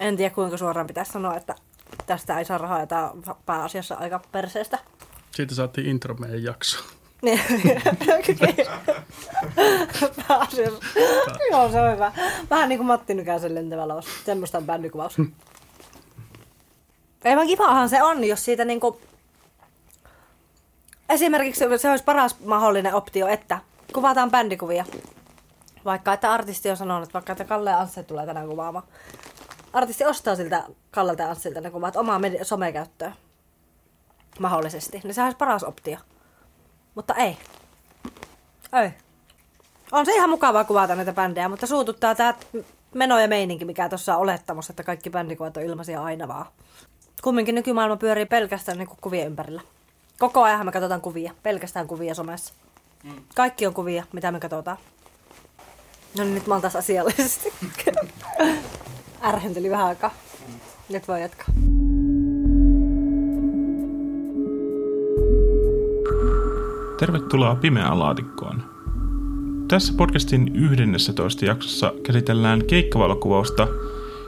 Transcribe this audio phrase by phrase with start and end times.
[0.00, 1.54] En tiedä kuinka suoraan pitäisi sanoa, että
[2.06, 4.78] tästä ei saa rahaa ja tämä on pääasiassa aika perseestä.
[5.30, 6.84] Siitä saatiin intro meidän jaksoon.
[7.24, 7.40] Niin,
[10.28, 10.80] pääasiassa.
[11.50, 12.12] Joo, se on hyvä.
[12.50, 14.04] Vähän niin kuin Matti Nykäsen lentävä lavas.
[14.24, 15.16] Semmoista on bändikuvaus.
[17.24, 19.00] Ei vaan kivahan se on, jos siitä niinku...
[21.08, 23.58] Esimerkiksi se olisi paras mahdollinen optio, että
[23.92, 24.84] kuvataan bändikuvia.
[25.84, 28.86] Vaikka että artisti on sanonut, että vaikka että Kalle ja Ansse tulee tänään kuvaamaan.
[29.74, 33.14] Artisti ostaa siltä Kallelta ja Anssilta ne kuvat omaa med- somekäyttöön.
[34.38, 35.00] Mahdollisesti.
[35.04, 35.98] Niin sehän olisi paras optio.
[36.94, 37.38] Mutta ei.
[38.82, 38.90] Ei.
[39.92, 42.34] On se ihan mukavaa kuvata näitä bändejä, mutta suututtaa tämä
[42.94, 46.46] meno ja meininki, mikä tuossa on olettamassa, että kaikki bändikuvat on ilmaisia aina vaan.
[47.22, 49.62] Kumminkin nykymaailma pyörii pelkästään niin kuvien ympärillä.
[50.18, 52.54] Koko ajan me katsotaan kuvia, pelkästään kuvia somessa.
[53.34, 54.78] Kaikki on kuvia, mitä me katsotaan.
[56.18, 57.52] No niin, nyt mä oon taas asiallisesti.
[59.24, 60.10] Ärhenteli vähän aikaa.
[60.88, 61.46] Nyt voi jatkaa.
[66.98, 68.62] Tervetuloa Pimeään laatikkoon.
[69.68, 73.68] Tässä podcastin 11 jaksossa käsitellään keikkavalokuvausta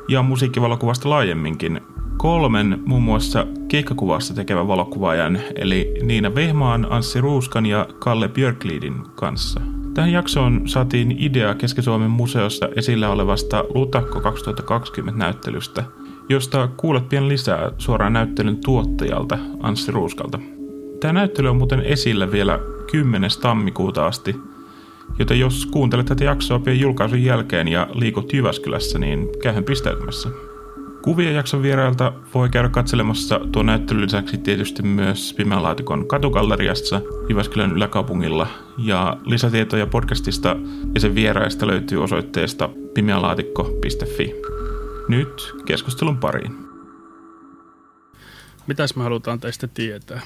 [0.08, 1.81] ja musiikkivalokuvasta laajemminkin
[2.16, 9.60] kolmen muun muassa keikkakuvasta tekevän valokuvaajan eli Niina Vehmaan, Anssi Ruuskan ja Kalle Björklidin kanssa.
[9.97, 15.84] Tähän jaksoon saatiin idea Keski-Suomen museossa esillä olevasta Lutakko 2020 näyttelystä,
[16.28, 20.38] josta kuulet pian lisää suoraan näyttelyn tuottajalta Anssi Ruuskalta.
[21.00, 22.58] Tämä näyttely on muuten esillä vielä
[22.91, 23.30] 10.
[23.42, 24.36] tammikuuta asti,
[25.19, 30.28] joten jos kuuntelet tätä jaksoa pian julkaisun jälkeen ja liikut Jyväskylässä, niin käyhän pistäytymässä.
[31.07, 37.73] Kuvia jakson vierailta voi käydä katselemassa tuo näyttelyn lisäksi tietysti myös Pimeän laatikon katugalleriassa Jyväskylän
[37.73, 38.47] yläkaupungilla.
[38.79, 40.57] Ja lisätietoja podcastista
[40.95, 44.34] ja sen vieraista löytyy osoitteesta pimeälaatikko.fi.
[45.09, 46.57] Nyt keskustelun pariin.
[48.67, 50.21] Mitäs me halutaan teistä tietää?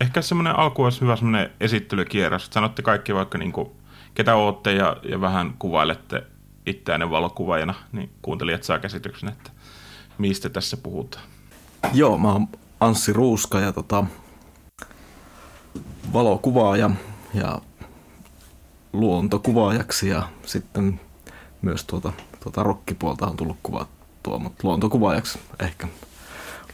[0.00, 2.48] Ehkä semmoinen alku olisi hyvä semmoinen esittelykierros.
[2.50, 3.70] Sanotte kaikki vaikka niin kuin,
[4.14, 6.26] ketä ootte ja, ja vähän kuvailette
[6.68, 9.50] itseäinen valokuvaajana, niin kuuntelijat saa käsityksen, että
[10.18, 11.24] mistä tässä puhutaan.
[11.92, 12.48] Joo, mä oon
[12.80, 14.04] Anssi Ruuska ja tota,
[16.12, 16.90] valokuvaaja
[17.34, 17.58] ja
[18.92, 21.00] luontokuvaajaksi ja sitten
[21.62, 22.12] myös tuota,
[22.42, 25.88] tuota rokkipuolta on tullut kuvattua, mutta luontokuvaajaksi ehkä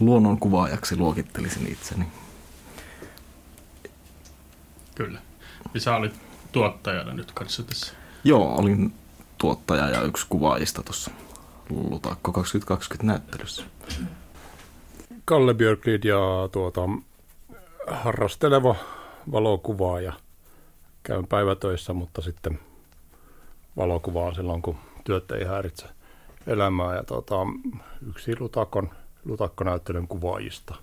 [0.00, 2.04] luonnonkuvaajaksi luokittelisin itseni.
[4.94, 5.18] Kyllä.
[5.74, 6.14] Ja sä olit
[6.52, 7.94] tuottajana nyt kanssa tässä.
[8.24, 8.94] Joo, olin
[9.38, 11.10] tuottaja ja yksi kuvaajista tuossa
[11.70, 13.64] Lutakko 2020 näyttelyssä.
[15.24, 16.18] Kalle Björklid ja
[16.52, 16.80] tuota,
[17.86, 18.76] harrasteleva
[19.32, 20.12] valokuvaaja.
[21.02, 22.58] Käyn päivätöissä, mutta sitten
[23.76, 25.86] valokuvaa silloin, kun työt ei häiritse
[26.46, 26.94] elämää.
[26.94, 27.36] Ja tuota,
[28.08, 28.90] yksi Lutakon,
[29.24, 30.74] Lutakko-näyttelyn kuvaajista.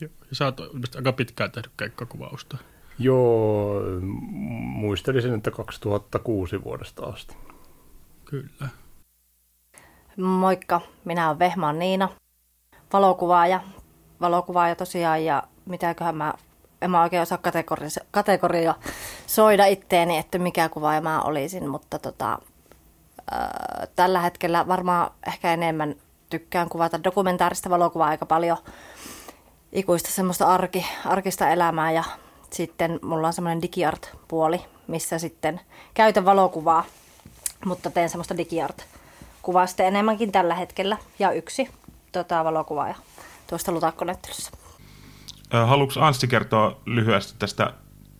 [0.00, 0.10] Joo.
[0.30, 0.60] Ja sä oot
[0.96, 2.58] aika pitkään tehnyt keikkakuvausta.
[2.98, 3.80] Joo,
[4.60, 7.36] muistelisin, että 2006 vuodesta asti.
[8.30, 8.68] Kyllä.
[10.16, 12.08] Moikka, minä olen Vehmaan Niina,
[12.92, 13.60] valokuvaaja.
[14.20, 16.34] Valokuvaaja tosiaan ja mitäköhän mä,
[16.82, 18.74] en mä oikein osaa kategoria, kategoria
[19.26, 22.38] soida itteeni, että mikä kuvaaja mä olisin, mutta tota,
[23.30, 25.94] ää, tällä hetkellä varmaan ehkä enemmän
[26.30, 28.56] tykkään kuvata dokumentaarista valokuvaa aika paljon
[29.72, 32.04] ikuista semmoista arki, arkista elämää ja
[32.50, 35.60] sitten mulla on semmoinen digiart-puoli, missä sitten
[35.94, 36.84] käytän valokuvaa,
[37.64, 40.96] mutta teen semmoista digiart-kuvaa sitten enemmänkin tällä hetkellä.
[41.18, 41.70] Ja yksi
[42.12, 42.94] tota, valokuvaaja
[43.46, 44.50] tuosta lutakkonäyttelyssä.
[45.50, 47.72] Haluatko Anssi kertoa lyhyesti tästä,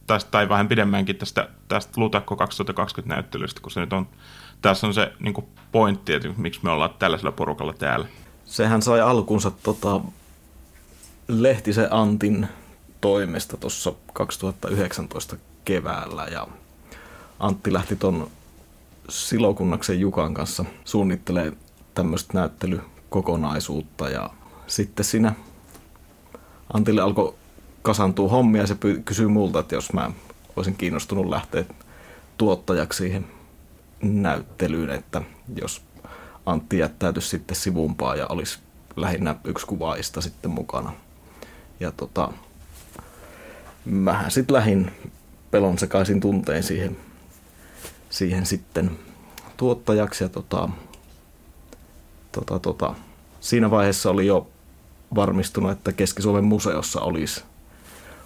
[0.06, 4.08] tästä tai vähän pidemmänkin tästä, tästä Lutakko 2020 näyttelystä, kun se nyt on,
[4.62, 8.06] tässä on se niin pointti, että miksi me ollaan tällaisella porukalla täällä.
[8.44, 10.00] Sehän sai alkunsa tota,
[11.28, 12.48] Lehtisen Antin
[13.00, 16.46] toimesta tuossa 2019 keväällä ja
[17.40, 18.30] Antti lähti ton
[19.08, 21.52] Silokunnaksen Jukan kanssa suunnittelee
[21.94, 24.30] tämmöistä näyttelykokonaisuutta ja
[24.66, 25.34] sitten siinä
[26.72, 27.34] Antille alkoi
[27.82, 30.10] kasantua hommia ja se kysyi multa, että jos mä
[30.56, 31.64] olisin kiinnostunut lähteä
[32.38, 33.26] tuottajaksi siihen
[34.02, 35.22] näyttelyyn, että
[35.60, 35.82] jos
[36.46, 38.58] Antti jättäytyisi sitten sivumpaa ja olisi
[38.96, 40.92] lähinnä yksi kuvaista sitten mukana.
[41.80, 42.32] Ja tota,
[43.84, 44.92] mähän sitten lähin
[45.50, 46.96] pelon sekaisin tunteen siihen,
[48.16, 48.98] siihen sitten
[49.56, 50.24] tuottajaksi.
[50.24, 50.68] Ja tota,
[52.32, 52.94] tota, tota,
[53.40, 54.48] siinä vaiheessa oli jo
[55.14, 57.44] varmistunut, että Keski-Suomen museossa olisi,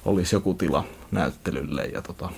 [0.05, 2.31] olisi joku tila näyttelylle ja tota,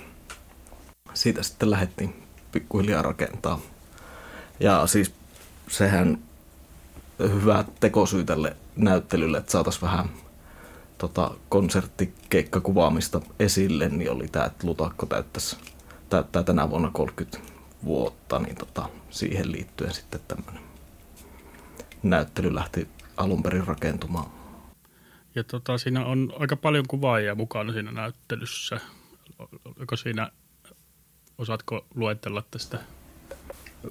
[1.14, 2.22] siitä sitten lähdettiin
[2.52, 3.60] pikkuhiljaa rakentaa.
[4.60, 5.12] Ja siis
[5.68, 6.18] sehän
[7.18, 10.10] hyvä tekosyy tälle näyttelylle, että saataisiin vähän
[10.98, 15.56] tota, konserttikeikkakuvaamista esille, niin oli tämä, että Lutakko täyttäisi,
[16.12, 17.38] täyttää tänä vuonna 30
[17.84, 20.62] vuotta, niin tota, siihen liittyen sitten tämmöinen
[22.02, 24.26] näyttely lähti alun perin rakentumaan.
[25.34, 28.80] Ja tota, siinä on aika paljon kuvaajia mukana siinä näyttelyssä.
[29.78, 30.30] Oliko siinä,
[31.38, 32.78] osaatko luetella tästä?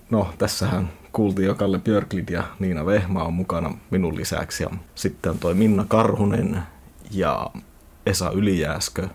[0.10, 4.64] No, tässähän kuultiin jo Kalle Björklid ja Niina Vehma on mukana minun lisäksi.
[4.64, 6.62] Ja sitten on toi Minna Karhunen
[7.12, 7.52] ja
[8.06, 9.10] Esa Ylijääskö,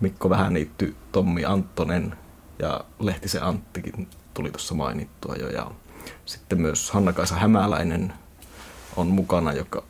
[0.00, 2.14] Mikko Vähäniitty, Tommi Anttonen
[2.58, 5.48] ja Lehtisen Anttikin tuli tuossa mainittua jo.
[5.48, 5.70] Ja
[6.26, 8.12] sitten myös Hanna-Kaisa Hämäläinen
[8.96, 9.84] on mukana, joka,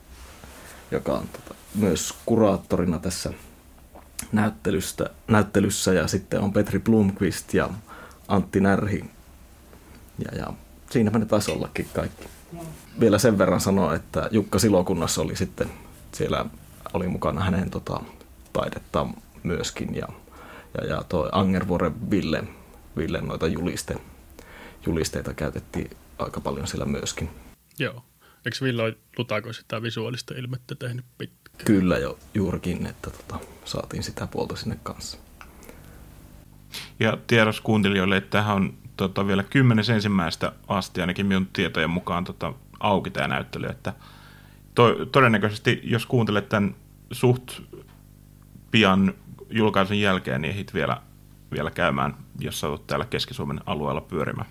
[0.90, 3.32] joka on tota, myös kuraattorina tässä
[4.32, 5.92] näyttelystä, näyttelyssä.
[5.92, 7.70] Ja sitten on Petri Blomqvist ja
[8.28, 9.04] Antti Närhi.
[10.18, 10.46] Ja, ja
[10.90, 12.28] siinäpä ne taisi ollakin kaikki.
[13.00, 15.70] Vielä sen verran sanoa, että Jukka Silokunnassa oli sitten,
[16.12, 16.44] siellä
[16.94, 18.00] oli mukana hänen tota,
[18.52, 19.06] taidetta
[19.42, 19.94] myöskin.
[19.94, 20.08] Ja,
[20.78, 22.44] ja, ja toi Angervuoren Ville,
[22.96, 23.94] Ville noita juliste,
[24.86, 27.30] julisteita käytettiin aika paljon siellä myöskin.
[27.78, 28.04] Joo.
[28.44, 31.64] Eikö Ville Lutako sitä visuaalista ilmettä tehnyt pitkään?
[31.64, 35.18] Kyllä jo juurikin, että tota, saatiin sitä puolta sinne kanssa.
[37.00, 42.24] Ja tiedos kuuntelijoille, että tähän on tota, vielä kymmenes ensimmäistä asti, ainakin minun tietojen mukaan
[42.24, 43.66] tota, auki tämä näyttely.
[43.66, 43.92] Että
[44.74, 46.76] to, todennäköisesti, jos kuuntelet tämän
[47.12, 47.60] suht
[48.70, 49.14] pian
[49.50, 51.02] julkaisun jälkeen, niin ehdit vielä,
[51.52, 54.48] vielä käymään, jos olet täällä Keski-Suomen alueella pyörimään.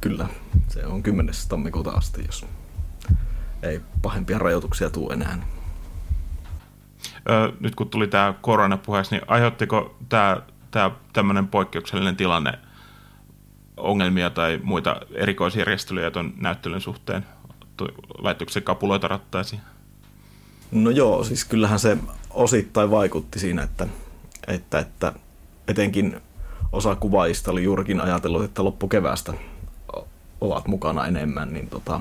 [0.00, 0.28] Kyllä,
[0.68, 1.34] se on 10.
[1.48, 2.46] tammikuuta asti, jos
[3.62, 5.46] ei pahempia rajoituksia tule enää.
[7.30, 12.58] Öö, nyt kun tuli tämä koronapuheessa, niin aiheuttiko tämä, tämä tämmöinen poikkeuksellinen tilanne
[13.76, 17.26] ongelmia tai muita erikoisjärjestelyjä tuon näyttelyn suhteen?
[18.18, 19.60] Laittoiko se kapuloita rattaisiin?
[20.70, 21.98] No joo, siis kyllähän se
[22.30, 23.86] osittain vaikutti siinä, että,
[24.46, 25.12] että, että
[25.68, 26.20] etenkin
[26.72, 29.32] osa kuvaajista oli juurikin ajatellut, että loppukeväästä
[30.40, 32.00] ovat mukana enemmän, niin tota,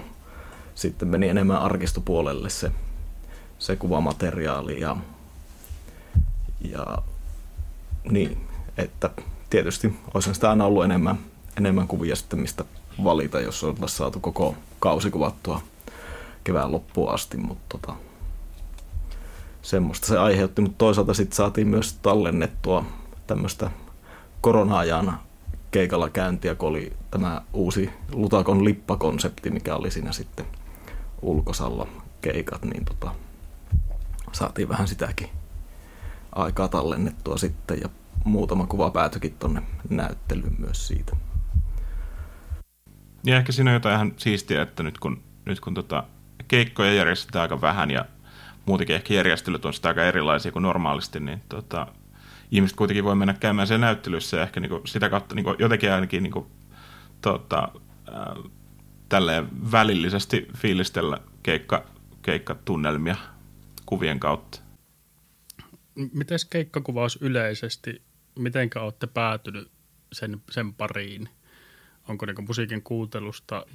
[0.75, 2.71] sitten meni enemmän arkistopuolelle se,
[3.59, 4.97] se kuvamateriaali ja,
[6.61, 6.97] ja
[8.09, 9.09] niin, että
[9.49, 11.19] tietysti olisi sitä aina ollut enemmän,
[11.57, 12.65] enemmän kuvia sitten, mistä
[13.03, 15.61] valita, jos on saatu koko kausi kuvattua
[16.43, 17.97] kevään loppuun asti, mutta tota,
[19.65, 22.85] semmoista se aiheutti, mutta toisaalta sitten saatiin myös tallennettua
[23.27, 23.71] tämmöistä
[24.41, 25.19] korona-ajan
[25.71, 30.45] keikalla käyntiä, kun oli tämä uusi Lutakon lippakonsepti, mikä oli siinä sitten
[31.21, 31.87] ulkosalla
[32.21, 33.11] keikat, niin tota,
[34.31, 35.29] saatiin vähän sitäkin
[36.31, 37.89] aikaa tallennettua sitten ja
[38.23, 41.15] muutama kuva päätyikin tonne näyttelyyn myös siitä.
[43.23, 46.03] Ja ehkä siinä on jotain ihan siistiä, että nyt kun, nyt kun tota,
[46.47, 48.05] keikkoja järjestetään aika vähän ja
[48.65, 51.87] muutenkin ehkä järjestelyt on sitä aika erilaisia kuin normaalisti, niin tota,
[52.51, 55.55] ihmiset kuitenkin voi mennä käymään sen näyttelyssä ja ehkä niin kuin sitä kautta niin kuin
[55.59, 56.45] jotenkin ainakin niin kuin,
[57.21, 57.69] tota,
[59.09, 61.85] tälleen välillisesti fiilistellä keikka,
[62.21, 63.15] keikkatunnelmia
[63.85, 64.59] kuvien kautta.
[65.95, 68.01] Miten keikkakuvaus yleisesti,
[68.39, 69.71] miten olette päätynyt
[70.13, 71.29] sen, sen pariin?
[72.07, 73.65] Onko niin musiikin kuuntelusta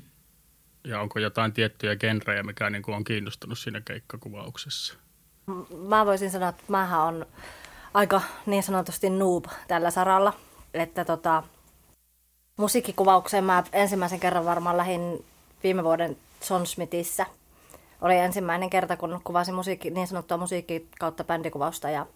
[0.85, 4.95] ja onko jotain tiettyjä genrejä, mikä niin on kiinnostunut siinä keikkakuvauksessa?
[5.89, 7.27] Mä voisin sanoa, että mähän on
[7.95, 10.33] aika niin sanotusti noob tällä saralla.
[10.75, 11.43] Että tota,
[12.57, 15.25] musiikkikuvaukseen mä ensimmäisen kerran varmaan lähin
[15.63, 16.17] viime vuoden
[16.51, 17.27] John Smithissä.
[18.01, 21.91] Oli ensimmäinen kerta, kun kuvasin musiikki, niin sanottua musiikki kautta bändikuvausta.
[21.91, 22.07] Ja,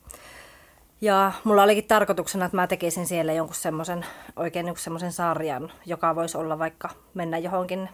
[1.00, 6.15] ja mulla olikin tarkoituksena, että mä tekisin siellä jonkun semmoisen, oikein jonkun semmoisen sarjan, joka
[6.15, 7.88] voisi olla vaikka mennä johonkin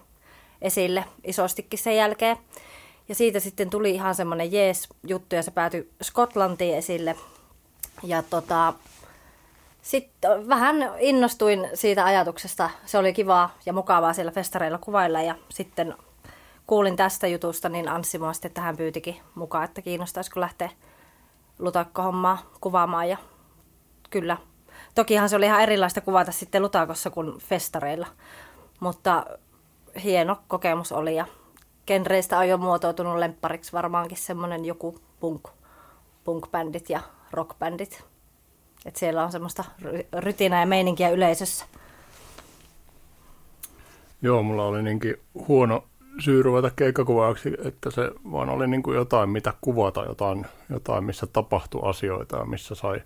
[0.62, 2.36] esille isostikin sen jälkeen.
[3.08, 7.16] Ja siitä sitten tuli ihan semmoinen jees juttu ja se päätyi Skotlantiin esille
[8.02, 8.72] ja tota,
[9.82, 12.70] sitten vähän innostuin siitä ajatuksesta.
[12.86, 15.94] Se oli kivaa ja mukavaa siellä festareilla kuvailla ja sitten
[16.66, 20.70] kuulin tästä jutusta, niin Anssi mua sitten tähän pyytikin mukaan, että kiinnostaisiko lähteä
[21.58, 23.16] lutakkohommaa kuvaamaan ja
[24.10, 24.36] kyllä.
[24.94, 28.06] Tokihan se oli ihan erilaista kuvata sitten lutakossa kuin festareilla,
[28.80, 29.26] mutta
[30.04, 31.26] hieno kokemus oli ja
[31.86, 35.48] genreistä on jo muotoutunut lemppariksi varmaankin semmoinen joku punk,
[36.24, 38.04] punk-bändit ja rockbändit.
[38.86, 39.64] Et siellä on semmoista
[40.18, 41.66] rytinää ja meininkiä yleisössä.
[44.22, 45.16] Joo, mulla oli niinkin
[45.48, 45.84] huono
[46.18, 51.26] syy ruveta keikkakuvaaksi, että se vaan oli niin kuin jotain, mitä kuvata, jotain, jotain, missä
[51.26, 53.02] tapahtui asioita ja missä sai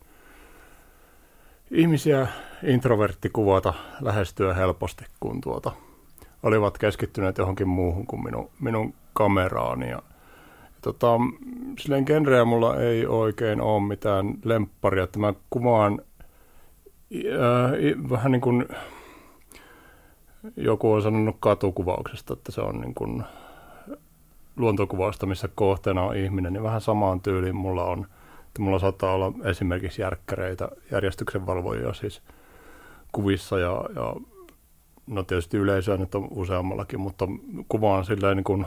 [1.70, 2.28] ihmisiä
[2.62, 5.72] introvertti kuvata lähestyä helposti, kun tuota,
[6.44, 9.90] olivat keskittyneet johonkin muuhun kuin minun, minun kameraani.
[9.90, 10.02] Ja,
[10.82, 11.20] tota,
[11.78, 16.00] silleen genreä mulla ei oikein ole mitään lempparia, että mä kuvaan
[17.14, 18.68] äh, vähän niin kuin
[20.56, 23.24] joku on sanonut katukuvauksesta, että se on niin kuin
[24.56, 28.06] luontokuvausta, missä kohteena on ihminen, niin vähän samaan tyyliin mulla on.
[28.46, 32.22] Että mulla saattaa olla esimerkiksi järkkäreitä, järjestyksenvalvojia siis
[33.12, 34.14] kuvissa ja, ja
[35.06, 37.28] no tietysti yleisöä nyt on useammallakin, mutta
[37.68, 38.66] kuvaan silleen niin kuin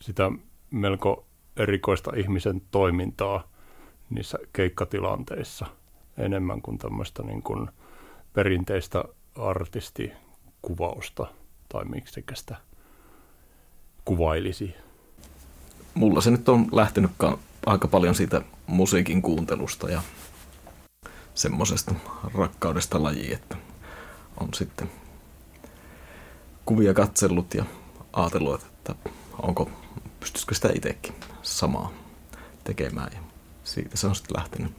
[0.00, 0.30] sitä
[0.70, 3.48] melko erikoista ihmisen toimintaa
[4.10, 5.66] niissä keikkatilanteissa
[6.18, 7.68] enemmän kuin tämmöistä niin kuin
[8.32, 9.04] perinteistä
[9.38, 11.26] artistikuvausta
[11.68, 12.56] tai miksi sitä
[14.04, 14.74] kuvailisi?
[15.94, 17.10] Mulla se nyt on lähtenyt
[17.66, 20.02] aika paljon siitä musiikin kuuntelusta ja
[21.34, 21.94] semmoisesta
[22.34, 23.56] rakkaudesta lajiin, että
[24.40, 24.90] on sitten
[26.66, 27.64] kuvia katsellut ja
[28.12, 28.94] ajatellut, että
[29.42, 29.70] onko,
[30.20, 31.92] pystyisikö sitä itsekin samaa
[32.64, 33.10] tekemään.
[33.12, 33.18] Ja
[33.64, 34.72] siitä se on sitten lähtenyt,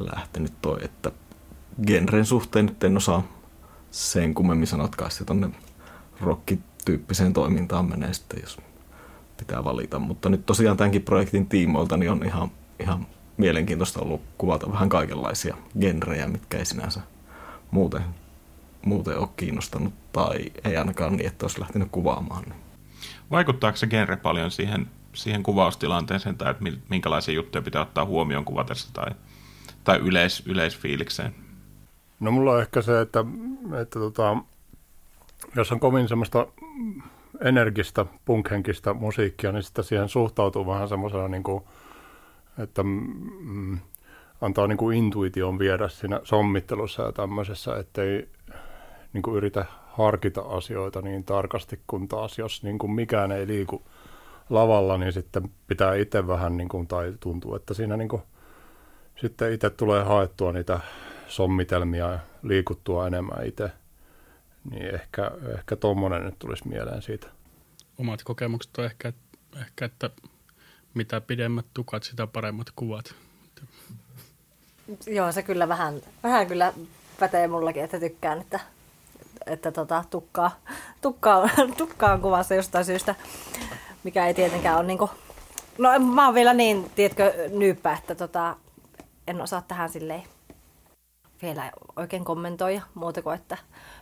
[0.00, 1.12] lähtenyt toi, että
[1.86, 3.22] genren suhteen nyt en osaa
[3.90, 5.50] sen kummemmin sanoa, että kai se tonne
[6.20, 8.58] rock-tyyppiseen toimintaan menee sitten, jos
[9.36, 9.98] pitää valita.
[9.98, 12.50] Mutta nyt tosiaan tämänkin projektin tiimoilta niin on ihan,
[12.80, 17.00] ihan mielenkiintoista ollut kuvata vähän kaikenlaisia genrejä, mitkä ei sinänsä
[17.72, 18.02] muuten,
[18.84, 22.44] muuten ole kiinnostanut tai ei ainakaan niin, että olisi lähtenyt kuvaamaan.
[23.30, 28.92] Vaikuttaako se genre paljon siihen, siihen kuvaustilanteeseen tai että minkälaisia juttuja pitää ottaa huomioon kuvatessa
[28.92, 29.10] tai,
[29.84, 31.34] tai yleis, yleisfiilikseen?
[32.20, 33.24] No mulla on ehkä se, että,
[33.82, 34.36] että tota,
[35.56, 36.46] jos on kovin semmoista
[37.40, 41.64] energistä, punkhenkistä musiikkia, niin sitten siihen suhtautuu vähän semmoisena, niin kuin,
[42.58, 43.78] että mm,
[44.42, 48.28] antaa niin kuin intuition viedä siinä sommittelussa ja tämmöisessä, ettei
[49.12, 53.82] niin kuin yritä harkita asioita niin tarkasti, kun taas jos niin kuin mikään ei liiku
[54.50, 58.22] lavalla, niin sitten pitää itse vähän, niin kuin, tai tuntuu, että siinä niin kuin,
[59.20, 60.80] sitten itse tulee haettua niitä
[61.28, 63.70] sommitelmia ja liikuttua enemmän itse.
[64.70, 67.26] Niin ehkä, ehkä tuommoinen nyt tulisi mieleen siitä.
[67.98, 69.12] Omat kokemukset on ehkä,
[69.56, 70.10] ehkä, että
[70.94, 73.14] mitä pidemmät tukat, sitä paremmat kuvat.
[75.06, 76.72] Joo, se kyllä vähän, vähän kyllä
[77.20, 78.60] pätee mullakin, että tykkään, että,
[79.46, 80.50] että tota, tukkaa,
[81.00, 81.48] tukkaa,
[81.78, 83.14] tukkaa on kuvassa jostain syystä,
[84.04, 85.10] mikä ei tietenkään ole niin kuin,
[85.78, 88.56] no mä oon vielä niin, tiedätkö, nyyppä, että tota,
[89.26, 90.22] en osaa tähän silleen
[91.42, 93.58] vielä oikein kommentoida muuta kuin, että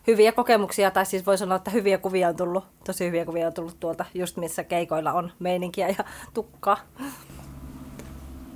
[0.07, 3.53] hyviä kokemuksia, tai siis voi sanoa, että hyviä kuvia on tullut, tosi hyviä kuvia on
[3.53, 6.77] tullut tuolta, just missä keikoilla on meininkiä ja tukkaa.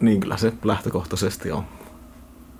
[0.00, 1.64] Niin kyllä se lähtökohtaisesti on,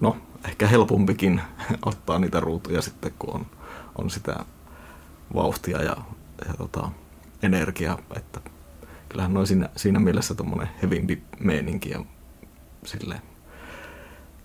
[0.01, 0.17] no
[0.49, 1.41] ehkä helpompikin
[1.87, 3.47] ottaa niitä ruutuja sitten, kun on,
[3.99, 4.37] on sitä
[5.35, 5.97] vauhtia ja,
[6.49, 6.91] ja tota,
[7.43, 8.41] energiaa, että
[9.09, 12.05] kyllähän noin siinä, siinä mielessä tuommoinen hevimpi meininki ja
[12.85, 13.23] silleen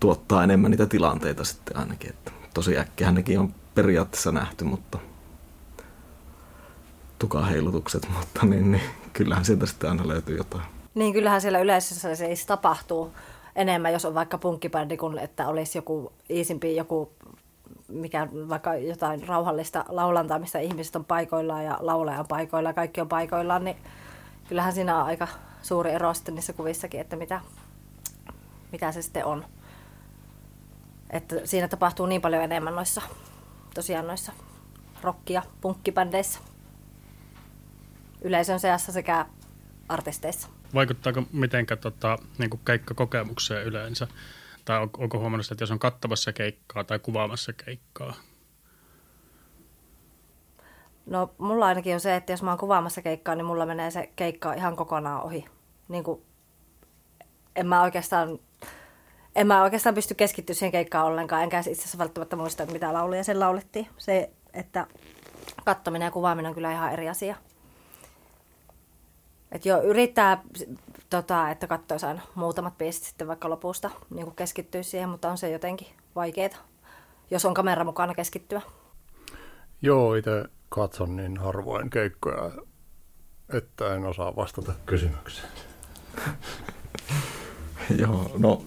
[0.00, 2.10] tuottaa enemmän niitä tilanteita sitten ainakin.
[2.10, 4.98] Että tosi äkkiä nekin on periaatteessa nähty, mutta
[7.18, 10.64] tukaheilutukset, mutta niin, niin, kyllähän sieltä sitten aina löytyy jotain.
[10.94, 13.12] Niin, kyllähän siellä yleisössä se tapahtuu
[13.56, 17.12] enemmän, jos on vaikka punkkibändi, kuin että olisi joku iisimpi, joku
[17.88, 23.08] mikä vaikka jotain rauhallista laulantaa, missä ihmiset on paikoillaan ja laulaja on paikoillaan, kaikki on
[23.08, 23.76] paikoillaan, niin
[24.48, 25.28] kyllähän siinä on aika
[25.62, 27.40] suuri ero sitten niissä kuvissakin, että mitä,
[28.72, 29.44] mitä se sitten on.
[31.10, 33.02] Että siinä tapahtuu niin paljon enemmän noissa,
[33.74, 34.32] tosiaan noissa
[35.02, 36.38] rock- ja punkkibändeissä.
[38.22, 39.26] Yleisön seassa sekä
[39.88, 40.48] artisteissa.
[40.74, 44.06] Vaikuttaako mitenkä tota, niin kuin keikkakokemukseen yleensä?
[44.64, 48.14] Tai on, onko huomannut, että jos on kattavassa keikkaa tai kuvaamassa keikkaa?
[51.06, 54.10] No mulla ainakin on se, että jos mä oon kuvaamassa keikkaa, niin mulla menee se
[54.16, 55.44] keikka ihan kokonaan ohi.
[55.88, 56.22] Niin kuin,
[57.56, 58.38] en mä oikeastaan
[59.36, 63.24] en mä oikeastaan pysty keskittyä siihen keikkaan ollenkaan, enkä itse asiassa välttämättä muista, mitä lauluja
[63.24, 63.88] sen laulettiin.
[63.98, 64.86] Se, että
[65.64, 67.36] kattominen ja kuvaaminen on kyllä ihan eri asia.
[69.52, 70.42] Et jo yrittää,
[71.10, 75.38] tota, että katsoisi aina muutamat biisit sitten vaikka lopusta, niin kuin keskittyä siihen, mutta on
[75.38, 76.58] se jotenkin vaikeaa,
[77.30, 78.62] jos on kamera mukana keskittyä.
[79.82, 82.50] Joo, itse katson niin harvoin keikkoja,
[83.52, 85.48] että en osaa vastata kysymykseen.
[88.00, 88.62] Joo, no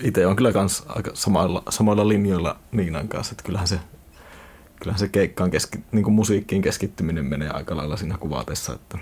[0.00, 3.80] itse on kyllä kans aika samoilla, samoilla linjoilla Niinan kanssa, että kyllähän se,
[4.80, 8.98] kyllähän se keikkaan keski, niin kuin musiikkiin keskittyminen menee aika lailla siinä kuvatessa, että,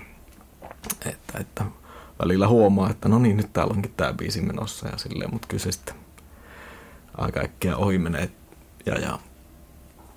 [1.05, 1.65] että, että
[2.21, 5.63] välillä huomaa, että no niin, nyt täällä onkin tämä biisi menossa ja silleen, mutta kyllä
[5.63, 5.95] se sitten
[7.17, 8.31] aika äkkiä ohi menee
[8.85, 9.19] ja, ja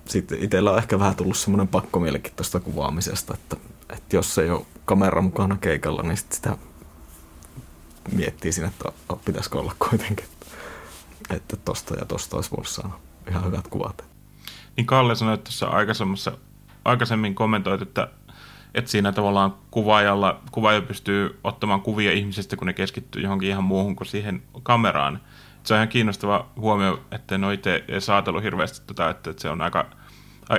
[0.05, 3.57] sitten itsellä on ehkä vähän tullut semmoinen pakkomielikin tuosta kuvaamisesta, että,
[3.89, 6.57] että jos ei ole kamera mukana keikalla, niin sit sitä
[8.11, 8.91] miettii siinä, että
[9.25, 10.25] pitäisikö olla kuitenkin,
[11.29, 12.93] että tosta ja tosta olisi voinut saada
[13.29, 14.05] ihan hyvät kuvat.
[14.77, 15.67] Niin Kalle sanoi tuossa
[16.85, 18.07] aikaisemmin kommentoit, että,
[18.73, 23.95] että siinä tavallaan kuvaajalla, kuvaaja pystyy ottamaan kuvia ihmisistä, kun ne keskittyy johonkin ihan muuhun
[23.95, 25.19] kuin siihen kameraan.
[25.63, 29.61] Se on ihan kiinnostava huomio, että en ole itse saatellut hirveästi tätä, että se on
[29.61, 29.85] aika,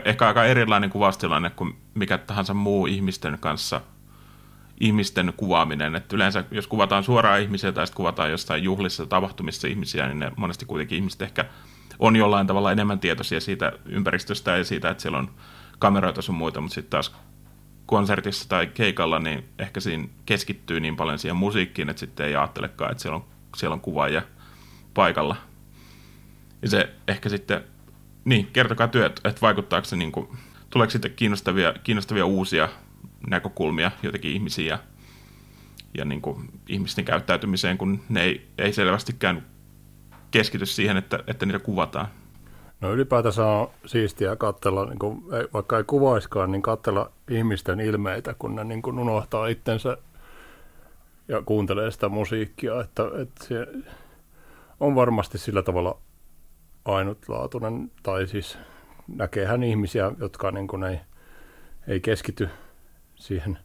[0.05, 3.81] ehkä aika erilainen kuvastilanne kuin mikä tahansa muu ihmisten kanssa
[4.81, 5.95] ihmisten kuvaaminen.
[5.95, 10.33] Että yleensä jos kuvataan suoraan ihmisiä tai sitten kuvataan jostain juhlissa tapahtumissa ihmisiä, niin ne
[10.37, 11.45] monesti kuitenkin ihmiset ehkä
[11.99, 15.31] on jollain tavalla enemmän tietoisia siitä ympäristöstä ja siitä, että siellä on
[15.79, 17.15] kameroita sun muita, mutta sitten taas
[17.87, 22.91] konsertissa tai keikalla, niin ehkä siinä keskittyy niin paljon siihen musiikkiin, että sitten ei ajattelekaan,
[22.91, 23.25] että siellä on,
[23.57, 24.23] siellä on kuvaaja
[24.95, 25.37] paikalla.
[26.63, 27.65] Ja se ehkä sitten,
[28.25, 30.29] niin, kertokaa työt, että vaikuttaako se, niin kuin,
[30.71, 32.69] tuleeko sitten kiinnostavia, kiinnostavia uusia
[33.27, 34.79] näkökulmia jotenkin ihmisiä ja,
[35.95, 39.47] ja niin kuin ihmisten käyttäytymiseen, kun ne ei, ei selvästikään
[40.31, 42.07] keskity siihen, että, että niitä kuvataan.
[42.85, 45.23] No ylipäätänsä on siistiä katsella, niin kuin,
[45.53, 49.97] vaikka ei kuvaiskaan, niin katsella ihmisten ilmeitä, kun ne niin kuin unohtaa itsensä
[51.29, 53.67] ja kuuntelee sitä musiikkia, että, että se
[54.81, 55.99] on varmasti sillä tavalla
[56.85, 58.59] ainutlaatuinen, tai siis
[59.09, 61.01] näkeehän ihmisiä, jotka niin kuin ei,
[61.89, 62.49] ei keskity
[63.15, 63.59] siihen,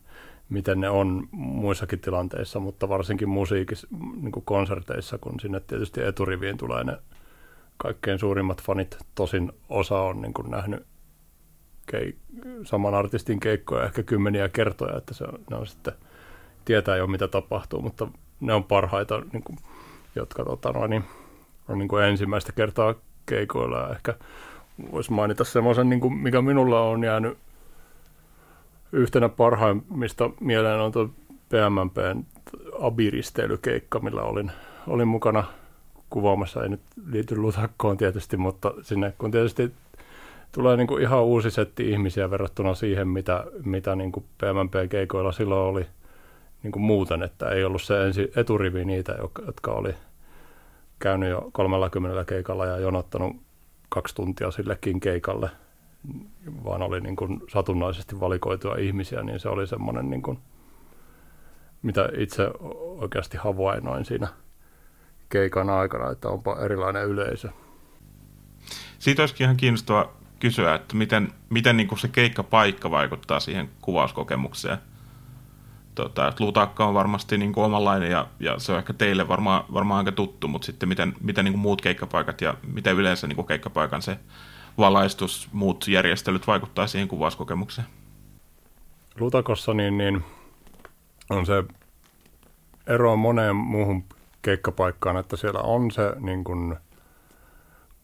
[0.49, 3.87] miten ne on muissakin tilanteissa, mutta varsinkin musiikissa,
[4.21, 6.97] niin konserteissa, kun sinne tietysti eturiviin tulee ne
[7.79, 8.97] kaikkein suurimmat fanit.
[9.15, 10.85] Tosin osa on niin kuin nähnyt
[11.91, 12.17] kei-
[12.63, 15.93] saman artistin keikkoja ehkä kymmeniä kertoja, että se on, ne on sitten
[16.65, 18.07] tietää jo mitä tapahtuu, mutta
[18.39, 19.57] ne on parhaita, niin kuin,
[20.15, 21.03] jotka tota, no, niin,
[21.67, 22.95] on niin kuin ensimmäistä kertaa
[23.25, 24.13] keikoilla ehkä
[24.91, 27.37] voisi mainita semmoisen, niin kuin, mikä minulla on jäänyt
[28.91, 31.09] yhtenä parhaimmista mieleen on tuo
[31.49, 32.23] PMMPn
[32.81, 34.51] abiristeilykeikka, millä olin,
[34.87, 35.43] olin mukana
[36.09, 36.63] kuvaamassa.
[36.63, 39.71] Ei nyt liity lutakkoon tietysti, mutta sinne kun tietysti
[40.51, 45.61] tulee niin kuin ihan uusi setti ihmisiä verrattuna siihen, mitä, mitä niin kuin PMMP-keikoilla silloin
[45.61, 45.85] oli
[46.63, 49.95] niin kuin muuten, että ei ollut se ensi eturivi niitä, jotka oli
[50.99, 53.35] käynyt jo 30 keikalla ja jonottanut
[53.89, 55.49] kaksi tuntia sillekin keikalle–
[56.63, 60.39] vaan oli niin kuin satunnaisesti valikoitua ihmisiä, niin se oli semmoinen, niin kuin,
[61.81, 62.51] mitä itse
[63.01, 64.27] oikeasti havainnoin siinä
[65.29, 67.49] keikan aikana, että onpa erilainen yleisö.
[68.99, 74.77] Siitä olisikin ihan kiinnostava kysyä, että miten, miten niin kuin se keikkapaikka vaikuttaa siihen kuvauskokemukseen.
[75.95, 79.63] Tota, että lutakka on varmasti niin kuin omanlainen ja, ja se on ehkä teille varmaan,
[79.73, 83.35] varmaan aika tuttu, mutta sitten miten, miten niin kuin muut keikkapaikat ja miten yleensä niin
[83.35, 84.19] kuin keikkapaikan se
[84.77, 87.87] valaistus, muut järjestelyt vaikuttaa siihen kuvauskokemukseen?
[89.19, 90.23] Lutakossa niin, niin
[91.29, 91.63] on se
[92.87, 94.03] ero moneen muuhun
[94.41, 96.75] keikkapaikkaan, että siellä on se niin kuin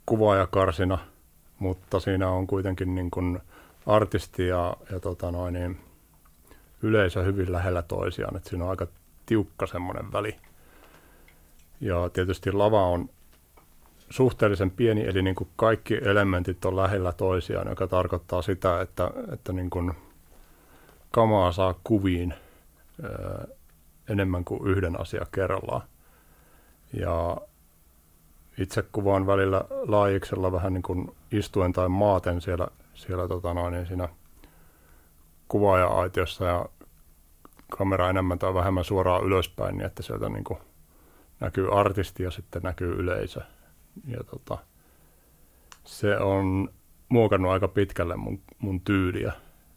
[0.05, 0.97] kuvaajakarsina,
[1.59, 3.39] mutta siinä on kuitenkin niin kuin
[3.85, 5.79] artisti ja, ja tota noin, niin
[6.81, 8.87] yleisö hyvin lähellä toisiaan, että siinä on aika
[9.25, 10.35] tiukka semmoinen väli.
[11.81, 13.09] Ja tietysti lava on
[14.09, 19.53] suhteellisen pieni, eli niin kuin kaikki elementit on lähellä toisiaan, joka tarkoittaa sitä, että, että
[19.53, 19.93] niin kuin
[21.11, 22.33] kamaa saa kuviin
[23.03, 23.47] ö,
[24.09, 25.81] enemmän kuin yhden asian kerrallaan.
[26.99, 27.37] Ja
[28.57, 33.87] itse kuvaan välillä laajiksella vähän niin kuin istuen tai maaten siellä, siellä tota noin, niin
[33.87, 34.09] siinä
[35.47, 36.65] kuvaaja-aitiossa ja
[37.77, 40.59] kamera enemmän tai vähemmän suoraan ylöspäin, niin että sieltä niin kuin
[41.39, 43.41] näkyy artisti ja sitten näkyy yleisö
[44.07, 44.57] ja tota,
[45.83, 46.69] se on
[47.09, 49.33] muokannut aika pitkälle mun, mun tyyliä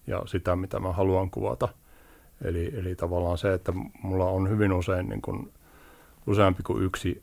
[0.06, 1.68] ja sitä, mitä mä haluan kuvata.
[2.44, 5.52] Eli, eli tavallaan se, että mulla on hyvin usein niin kuin,
[6.28, 7.22] useampi kuin yksi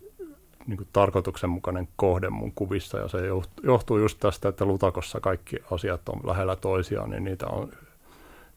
[0.68, 3.18] niin kuin tarkoituksenmukainen kohde mun kuvissa, ja se
[3.64, 7.72] johtuu just tästä, että lutakossa kaikki asiat on lähellä toisiaan, niin niitä on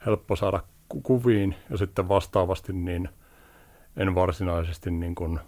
[0.06, 0.62] helppo saada
[1.02, 3.08] kuviin, ja sitten vastaavasti niin
[3.96, 5.40] en varsinaisesti niin kuin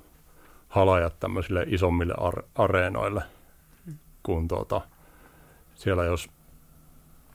[0.69, 3.23] halajat tämmöisille isommille ar- areenoille,
[4.23, 4.81] kun tuota,
[5.75, 6.31] siellä jos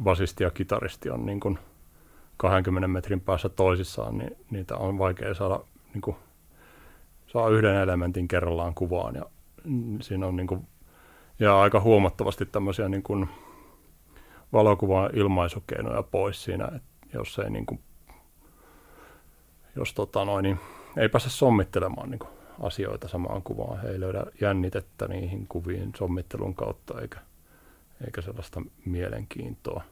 [0.04, 1.60] basisti ja kitaristi on niin kuin
[2.38, 5.60] 20 metrin päässä toisissaan, niin niitä on vaikea saada
[5.94, 6.16] niin kuin,
[7.36, 9.26] saa yhden elementin kerrallaan kuvaan ja
[10.02, 10.68] siinä on niin kuin,
[11.40, 13.30] ja aika huomattavasti tämmöisiä niin kuin
[14.54, 17.80] valokuvan ilmaisukeinoja pois siinä, että jos ei niin kuin,
[19.76, 20.60] jos tota noin, niin
[20.98, 23.82] ei pääse sommittelemaan niin kuin asioita samaan kuvaan.
[23.82, 27.20] He ei löydä jännitettä niihin kuviin sommittelun kautta eikä,
[28.06, 29.84] eikä sellaista mielenkiintoa.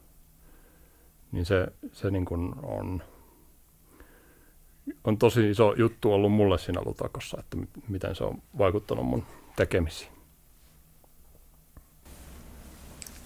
[1.32, 3.02] Niin se, se niin kuin on,
[5.04, 7.56] on tosi iso juttu ollut mulle siinä lutakossa, että
[7.88, 10.14] miten se on vaikuttanut mun tekemisiin.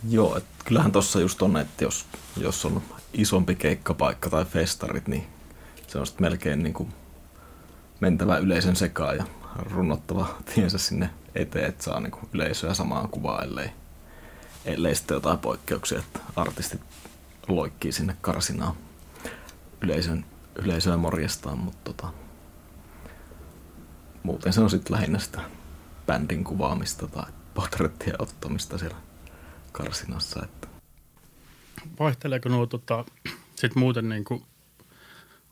[0.08, 5.26] Joo, et kyllähän tuossa just on, että jos, jos on isompi keikkapaikka tai festarit, niin
[5.86, 6.88] se on sitten melkein niin kuin
[8.00, 9.24] mentävä yleisön sekaan ja
[9.70, 13.70] runnottava tiensä sinne eteen, että saa niin kuin yleisöä samaan kuvaan, ellei,
[14.64, 16.80] ellei sitten jotain poikkeuksia, että artistit
[17.48, 18.74] loikkii sinne karsinaan
[19.82, 20.24] yleisön,
[20.58, 22.12] yleisöä morjestaan, mutta tota,
[24.22, 25.40] muuten se on sitten lähinnä sitä
[26.06, 28.96] bändin kuvaamista tai portrettien ottamista siellä
[29.72, 30.44] karsinassa.
[30.44, 30.68] Että.
[32.00, 33.04] Vaihteleeko nuo tota,
[33.54, 34.42] sit muuten niin kuin,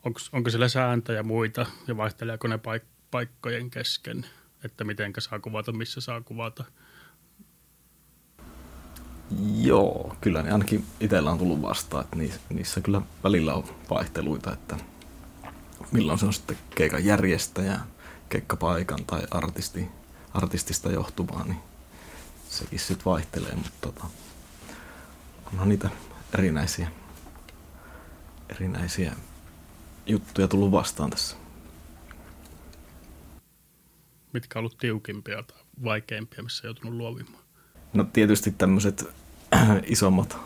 [0.03, 4.25] onko, onko siellä sääntöjä muita ja vaihteleeko ne paik- paikkojen kesken,
[4.63, 6.63] että miten saa kuvata, missä saa kuvata?
[9.61, 14.53] Joo, kyllä ne ainakin itsellä on tullut vastaan, että niissä, niissä kyllä välillä on vaihteluita,
[14.53, 14.77] että
[15.91, 17.79] milloin se on sitten keikan järjestäjä,
[18.29, 19.87] keikkapaikan tai artisti,
[20.33, 21.59] artistista johtuvaa, niin
[22.49, 24.05] sekin sitten vaihtelee, mutta tota,
[25.53, 25.89] onhan niitä
[26.33, 26.91] erinäisiä,
[28.49, 29.15] erinäisiä
[30.05, 31.35] juttuja tullut vastaan tässä.
[34.33, 37.43] Mitkä on ollut tiukimpia tai vaikeimpia, missä joutunut luovimaan?
[37.93, 39.09] No tietysti tämmöiset
[39.85, 40.37] isommat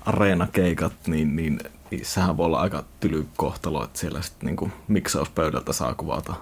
[0.00, 1.60] areenakeikat, niin, niin
[2.02, 6.34] sehän voi olla aika tyly kohtalo, että siellä sitten niin miksauspöydältä saa kuvata,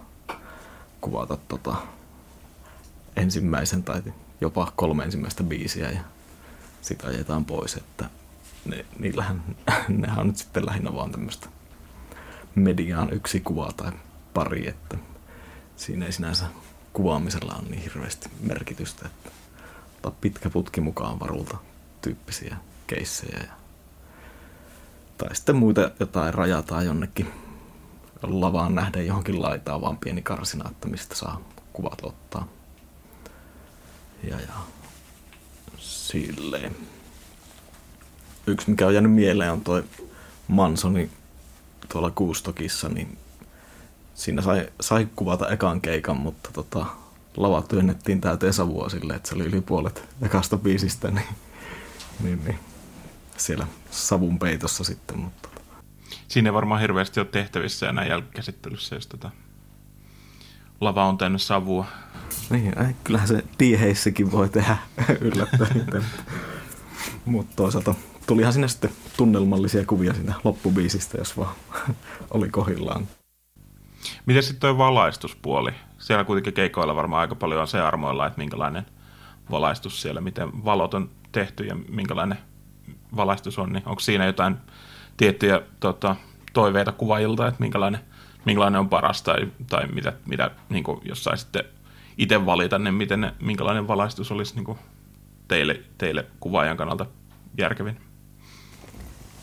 [1.00, 1.74] kuvata tota,
[3.16, 4.02] ensimmäisen tai
[4.40, 6.00] jopa kolme ensimmäistä biisiä ja
[6.82, 8.10] sitä ajetaan pois, että
[8.64, 9.42] ne, niillähän,
[9.88, 11.48] nehän on nyt sitten lähinnä vaan tämmöistä
[12.54, 13.92] mediaan yksi kuva tai
[14.34, 14.96] pari, että
[15.76, 16.46] siinä ei sinänsä
[16.92, 19.30] kuvaamisella on niin hirveästi merkitystä, että
[20.20, 21.56] pitkä putki mukaan varulta
[22.02, 23.59] tyyppisiä keissejä ja
[25.20, 27.32] tai sitten muita jotain rajataan jonnekin
[28.22, 31.40] lavaan nähden johonkin laitaan, vaan pieni karsina, että mistä saa
[31.72, 32.48] kuvat ottaa.
[34.30, 34.52] Ja, ja
[35.78, 36.76] silleen.
[38.46, 39.84] Yksi, mikä on jäänyt mieleen, on toi
[40.48, 41.10] Mansoni
[41.88, 43.18] tuolla Kuustokissa, niin
[44.14, 46.86] siinä sai, sai kuvata ekan keikan, mutta tota,
[47.36, 51.28] lava työnnettiin täyteen savua sille, että se oli yli puolet ekasta biisistä, niin,
[52.22, 52.58] niin, niin
[53.40, 55.18] siellä savun peitossa sitten.
[55.18, 55.48] Mutta...
[55.48, 55.60] Tota.
[56.28, 59.30] Siinä ei varmaan hirveästi ole tehtävissä enää jälkikäsittelyssä, jos tota
[60.80, 61.86] lava on täynnä savua.
[62.50, 64.76] Niin, äh, kyllähän se diiheissikin voi tehdä
[65.20, 66.04] yllättäen.
[67.24, 67.94] Mutta toisaalta
[68.26, 71.54] tulihan sinne sitten tunnelmallisia kuvia siinä loppubiisistä, jos vaan
[72.34, 73.08] oli kohillaan.
[74.26, 75.70] Miten sitten tuo valaistuspuoli?
[75.98, 78.86] Siellä kuitenkin keikoilla varmaan aika paljon on se armoilla, että minkälainen
[79.50, 82.38] valaistus siellä, miten valot on tehty ja minkälainen
[83.16, 84.56] valaistus on, niin onko siinä jotain
[85.16, 86.16] tiettyjä tota,
[86.52, 88.00] toiveita kuvaajilta, että minkälainen,
[88.44, 91.64] minkälainen on paras tai, tai mitä, mitä niin kuin, jos saisitte
[92.18, 94.78] itse valita, niin miten, minkälainen valaistus olisi niin kuin,
[95.48, 97.06] teille, teille kuvaajan kannalta
[97.58, 98.00] järkevin?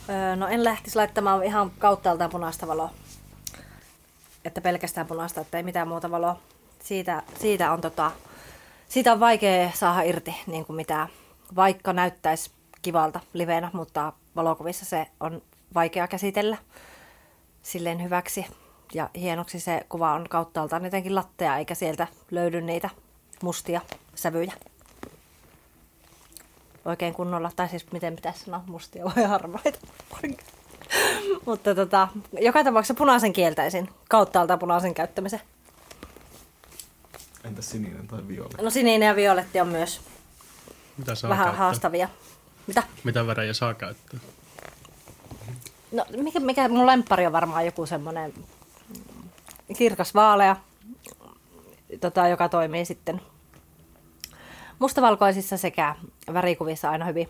[0.10, 2.90] Öö, no en lähtisi laittamaan ihan kauttaaltaan punaista valoa.
[4.46, 6.40] Että pelkästään punaista, että ei mitään muuta valoa.
[6.80, 8.12] Siitä, siitä, on, tota,
[8.88, 11.08] siitä on vaikea saada irti niin kuin mitä,
[11.56, 12.52] vaikka näyttäisi
[12.88, 15.42] kivalta livenä, mutta valokuvissa se on
[15.76, 16.58] vaikea käsitellä
[17.64, 18.46] silleen hyväksi.
[18.94, 22.90] Ja hienoksi se kuva on kauttaaltaan jotenkin lattea, eikä sieltä löydy niitä
[23.44, 23.82] mustia
[24.16, 24.54] sävyjä
[26.86, 29.80] oikein kunnolla, tai siis miten pitäisi sanoa, mustia vai harmaita.
[31.46, 32.08] Mutta tota,
[32.42, 35.42] joka tapauksessa punaisen kieltäisin, kauttaalta punaisen käyttämisen.
[37.44, 38.64] Entä sininen tai violetti?
[38.64, 40.02] No sininen ja violetti on myös
[40.98, 41.64] Mitä saa vähän käyttää?
[41.66, 42.10] haastavia.
[42.68, 42.84] Mitä?
[43.04, 44.20] Mitä värejä saa käyttää?
[45.92, 48.34] No mikä, mikä mun lemppari on varmaan joku semmoinen
[49.78, 50.56] kirkas vaalea,
[52.02, 53.22] tota, joka toimii sitten
[54.80, 55.96] mustavalkoisissa sekä
[56.34, 57.30] värikuvissa aina hyvin.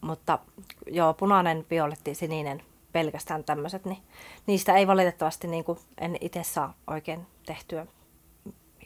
[0.00, 0.38] Mutta
[0.86, 4.02] joo, punainen, violetti, sininen, pelkästään tämmöiset, niin
[4.46, 7.86] niistä ei valitettavasti niin kuin, en itse saa oikein tehtyä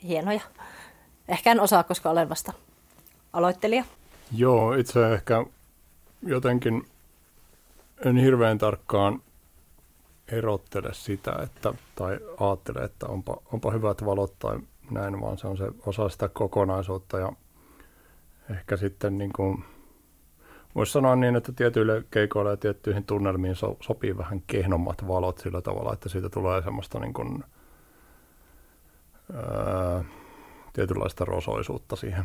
[0.02, 0.40] hienoja.
[1.28, 2.52] Ehkä en osaa, koska olen vasta
[3.32, 3.84] aloittelija.
[4.32, 5.44] Joo, itse ehkä
[6.22, 6.86] jotenkin
[8.04, 9.22] en hirveän tarkkaan
[10.28, 14.58] erottele sitä, että, tai ajattele, että onpa, onpa hyvät valot tai
[14.90, 17.32] näin, vaan se on se osa sitä kokonaisuutta ja
[18.50, 19.64] ehkä sitten niin kuin,
[20.74, 25.60] voisi sanoa niin, että tietyille keikoille ja tiettyihin tunnelmiin so, sopii vähän kehnommat valot sillä
[25.60, 27.44] tavalla, että siitä tulee semmoista niin kuin,
[29.34, 30.04] ää,
[30.72, 32.24] tietynlaista rosoisuutta siihen,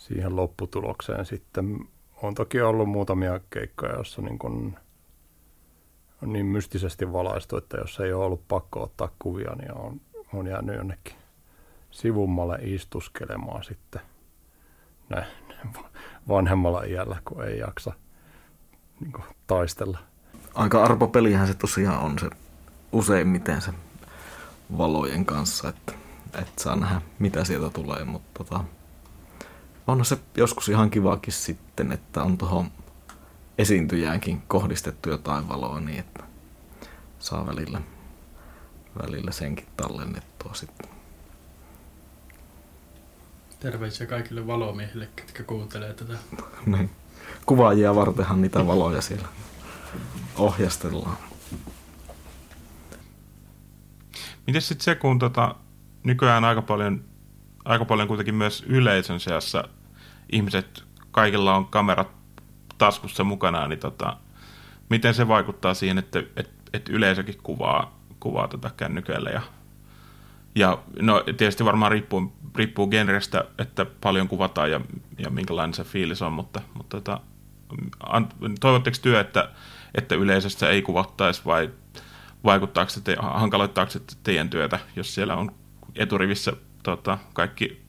[0.00, 1.88] siihen lopputulokseen sitten.
[2.22, 4.76] On toki ollut muutamia keikkoja, joissa niin kun
[6.22, 10.00] on niin mystisesti valaistu, että jos ei ole ollut pakko ottaa kuvia, niin on,
[10.34, 11.14] on jäänyt jonnekin
[11.90, 14.00] sivummalle istuskelemaan sitten
[15.08, 15.26] näin,
[16.28, 17.92] vanhemmalla iällä, kun ei jaksa
[19.00, 19.98] niin kuin, taistella.
[20.54, 22.30] Aika arpo pelihän se tosiaan on se
[22.92, 23.72] useimmiten se
[24.78, 25.92] valojen kanssa, että,
[26.34, 28.64] että saa nähdä mitä sieltä tulee, mutta tota,
[29.86, 32.70] on se joskus ihan kivakin sitten, että on tuohon
[33.58, 36.24] esiintyjäänkin kohdistettu jotain valoa niin, että
[37.18, 37.80] saa välillä,
[39.02, 40.90] välillä senkin tallennettua sitten.
[43.60, 46.14] Terveisiä kaikille valomiehille, ketkä kuuntelee tätä.
[46.66, 46.90] niin.
[47.46, 49.28] Kuvaajia vartenhan niitä valoja siellä
[50.36, 51.16] ohjastellaan.
[54.46, 55.54] Miten sitten se, kun tota,
[56.04, 57.04] nykyään aika paljon,
[57.70, 59.68] aika paljon kuitenkin myös yleisön seassa
[60.32, 62.08] ihmiset, kaikilla on kamerat
[62.78, 64.16] taskussa mukana, niin tota,
[64.88, 69.42] miten se vaikuttaa siihen, että et, et yleisökin kuvaa, kuvaa tota kännyköillä ja
[70.54, 74.80] ja no, tietysti varmaan riippuu, riippuu genrestä, että paljon kuvataan ja,
[75.18, 77.20] ja minkälainen se fiilis on, mutta, mutta tota,
[78.60, 79.48] toivotteko työ, että,
[79.94, 81.70] että yleisöstä ei kuvattaisi vai
[82.44, 85.54] vaikuttaako se, te, hankaloittaako se teidän työtä, jos siellä on
[85.96, 86.52] eturivissä
[86.82, 87.82] tota, kaikki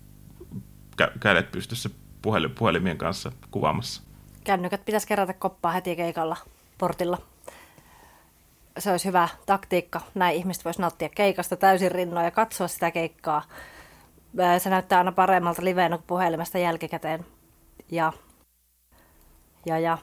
[1.01, 1.89] kä- kädet pystyssä
[2.27, 4.01] puhel- puhelimien kanssa kuvaamassa?
[4.43, 6.37] Kännykät pitäisi kerätä koppaa heti keikalla
[6.77, 7.17] portilla.
[8.79, 10.01] Se olisi hyvä taktiikka.
[10.15, 13.41] Näin ihmiset voisi nauttia keikasta täysin rinnoin ja katsoa sitä keikkaa.
[14.57, 17.25] Se näyttää aina paremmalta liveenä kuin puhelimesta jälkikäteen.
[17.91, 18.13] Ja,
[19.65, 19.97] ja, ja.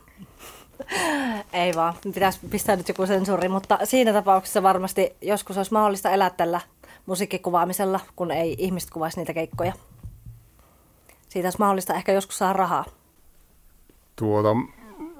[1.52, 6.30] Ei vaan, pitäisi pistää nyt joku sensuuri, mutta siinä tapauksessa varmasti joskus olisi mahdollista elää
[6.30, 6.60] tällä
[7.08, 9.72] musiikkikuvaamisella, kun ei ihmiset kuvaisi niitä keikkoja.
[11.28, 12.84] Siitä olisi mahdollista ehkä joskus saada rahaa.
[14.16, 14.48] Tuota,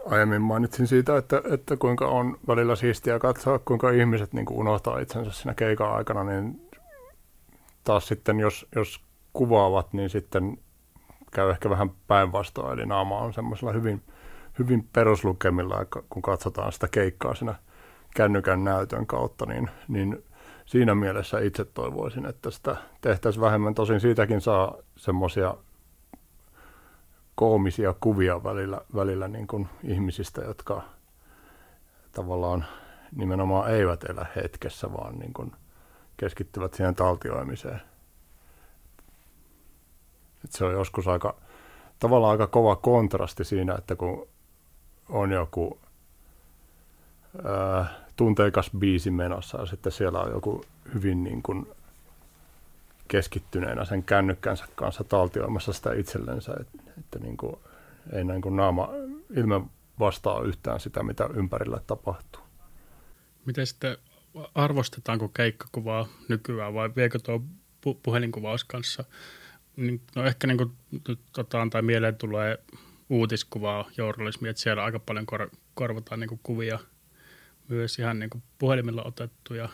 [0.07, 4.99] aiemmin mainitsin siitä, että, että kuinka on välillä siistiä katsoa, kuinka ihmiset niin kuin unohtaa
[4.99, 6.69] itsensä siinä keikan aikana, niin
[7.85, 9.01] taas sitten, jos, jos
[9.33, 10.59] kuvaavat, niin sitten
[11.33, 14.03] käy ehkä vähän päinvastoin, eli naama on semmoisella hyvin,
[14.59, 17.55] hyvin peruslukemilla, kun katsotaan sitä keikkaa siinä
[18.15, 20.25] kännykän näytön kautta, niin, niin
[20.69, 23.75] siinä mielessä itse toivoisin, että sitä tehtäisiin vähemmän.
[23.75, 25.55] Tosin siitäkin saa semmoisia
[27.35, 30.83] koomisia kuvia välillä, välillä niin kuin ihmisistä, jotka
[32.13, 32.65] tavallaan
[33.17, 35.53] nimenomaan eivät elä hetkessä, vaan niin kuin
[36.17, 37.81] keskittyvät siihen taltioimiseen.
[40.45, 41.37] Et se on joskus aika,
[41.99, 44.29] tavallaan aika kova kontrasti siinä, että kun
[45.09, 45.81] on joku
[47.45, 51.67] ää, tunteikas biisi menossa ja sitten siellä on joku hyvin niin kuin
[53.09, 57.57] keskittyneenä sen kännykkänsä kanssa taltioimassa sitä itsellensä, että, että niin kuin,
[58.13, 58.89] ei näin kuin naama
[59.37, 59.61] ilme
[59.99, 62.43] vastaa yhtään sitä, mitä ympärillä tapahtuu.
[63.45, 63.97] Miten sitten
[64.55, 67.43] arvostetaanko keikkakuvaa nykyään vai viekö tuo
[67.87, 69.05] pu- puhelinkuvaus kanssa?
[69.77, 70.73] Niin, no ehkä niin kuin,
[71.33, 72.59] tota, tai mieleen tulee
[73.11, 76.79] uutiskuvaa, journalismia, että siellä aika paljon kor- korvataan niin kuin kuvia
[77.69, 79.69] myös ihan niin kuin puhelimella otettuja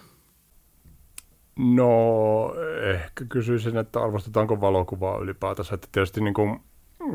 [1.57, 2.55] No
[2.95, 5.75] ehkä kysyisin, että arvostetaanko valokuvaa ylipäätänsä.
[5.75, 6.61] Että tietysti niin kuin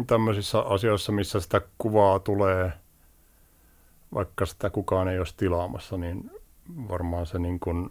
[0.08, 2.74] tämmöisissä asioissa, missä sitä kuvaa tulee,
[4.14, 6.32] vaikka sitä kukaan ei olisi tilaamassa, niin
[6.90, 7.90] varmaan se niin kuin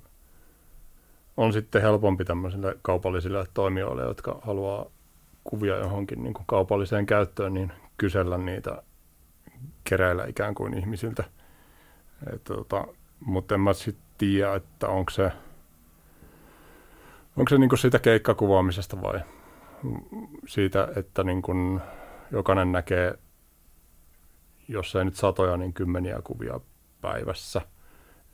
[1.37, 4.87] on sitten helpompi tämmöisille kaupallisille toimijoille, jotka haluaa
[5.45, 8.83] kuvia johonkin niin kuin kaupalliseen käyttöön, niin kysellä niitä
[9.85, 11.25] keräillä ikään kuin ihmisiltä.
[12.45, 12.87] Tota,
[13.21, 15.33] mutta en mä sitten tiedä, että onko se–
[17.39, 19.21] Onko se niin kuin siitä keikkakuvaamisesta vai
[20.47, 21.81] siitä, että niin kuin
[22.31, 23.19] jokainen näkee,
[24.69, 26.61] jos ei nyt satoja, niin kymmeniä kuvia
[27.01, 27.61] päivässä,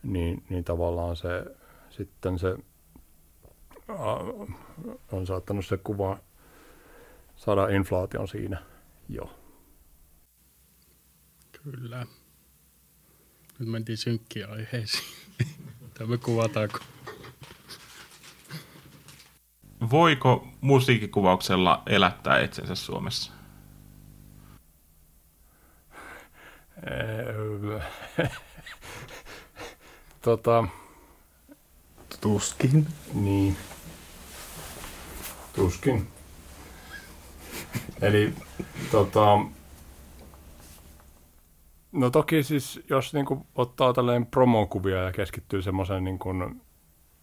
[0.03, 1.29] niin, niin tavallaan se
[1.91, 2.57] sitten se
[5.13, 6.19] on saattanut se kuva
[7.37, 8.63] saada inflaation siinä
[9.09, 9.31] jo.
[11.63, 12.07] Kyllä.
[13.59, 15.05] Nyt mentiin synkkiä aiheisiin.
[15.99, 16.79] Tämä kuvataanko?
[19.91, 23.33] voiko musiikkikuvauksella elättää itsensä Suomessa?
[30.23, 30.65] tota,
[32.21, 32.87] Tuskin.
[33.15, 33.57] Niin.
[35.53, 36.09] Tuskin.
[38.01, 38.35] Eli
[38.91, 39.39] tota,
[41.95, 46.19] no toki siis, jos niinku ottaa tälleen promokuvia ja keskittyy semmoiseen niin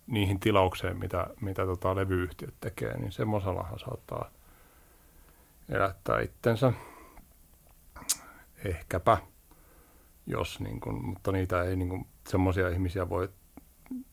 [0.07, 4.31] niihin tilaukseen, mitä, mitä tota levyyhtiöt tekee, niin semmoisellahan saattaa
[5.69, 6.73] elättää itsensä.
[8.65, 9.17] Ehkäpä,
[10.27, 13.29] jos niin kuin, mutta niitä ei niin kuin, semmoisia ihmisiä voi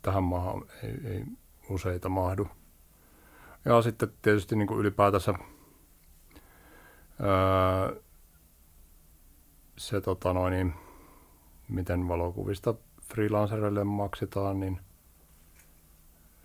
[0.03, 1.25] tähän maahan ei, ei
[1.71, 2.49] useita mahdu.
[3.65, 5.35] Ja sitten tietysti niin kuin ylipäätänsä
[7.21, 7.93] ää,
[9.79, 10.75] se, tota noin, niin,
[11.69, 14.81] miten valokuvista freelancerille maksetaan, niin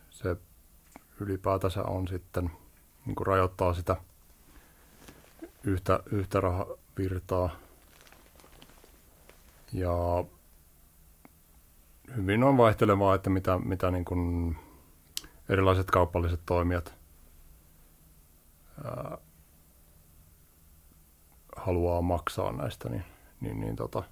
[0.10, 0.36] se
[1.20, 2.52] ylipäätänsä on sitten,
[3.06, 3.96] niin kuin rajoittaa sitä
[5.64, 7.50] yhtä, yhtä rahavirtaa.
[9.74, 10.24] Ja
[12.16, 14.56] hyvin on vaihtelevaa, että mitä, mitä niin kuin
[15.50, 16.94] erilaiset kaupalliset toimijat
[18.84, 19.18] ää,
[21.56, 23.04] haluaa maksaa näistä, niin,
[23.44, 24.04] niin, niin tota,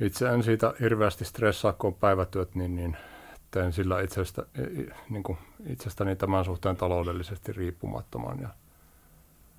[0.00, 2.96] itse en siitä hirveästi stressaa, kun on päivätyöt, niin, niin
[3.50, 4.46] teen sillä itsestä,
[5.10, 8.48] niin kuin itsestäni tämän suhteen taloudellisesti riippumattoman ja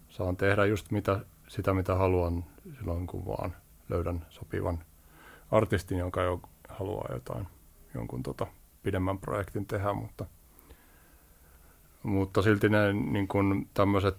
[0.09, 2.45] saan tehdä just mitä, sitä, mitä haluan
[2.79, 3.55] silloin, kun vaan
[3.89, 4.83] löydän sopivan
[5.51, 7.47] artistin, jonka jo haluaa jotain,
[7.93, 8.47] jonkun tota,
[8.83, 10.25] pidemmän projektin tehdä, mutta,
[12.03, 13.27] mutta silti ne niin
[13.73, 14.17] tämmöiset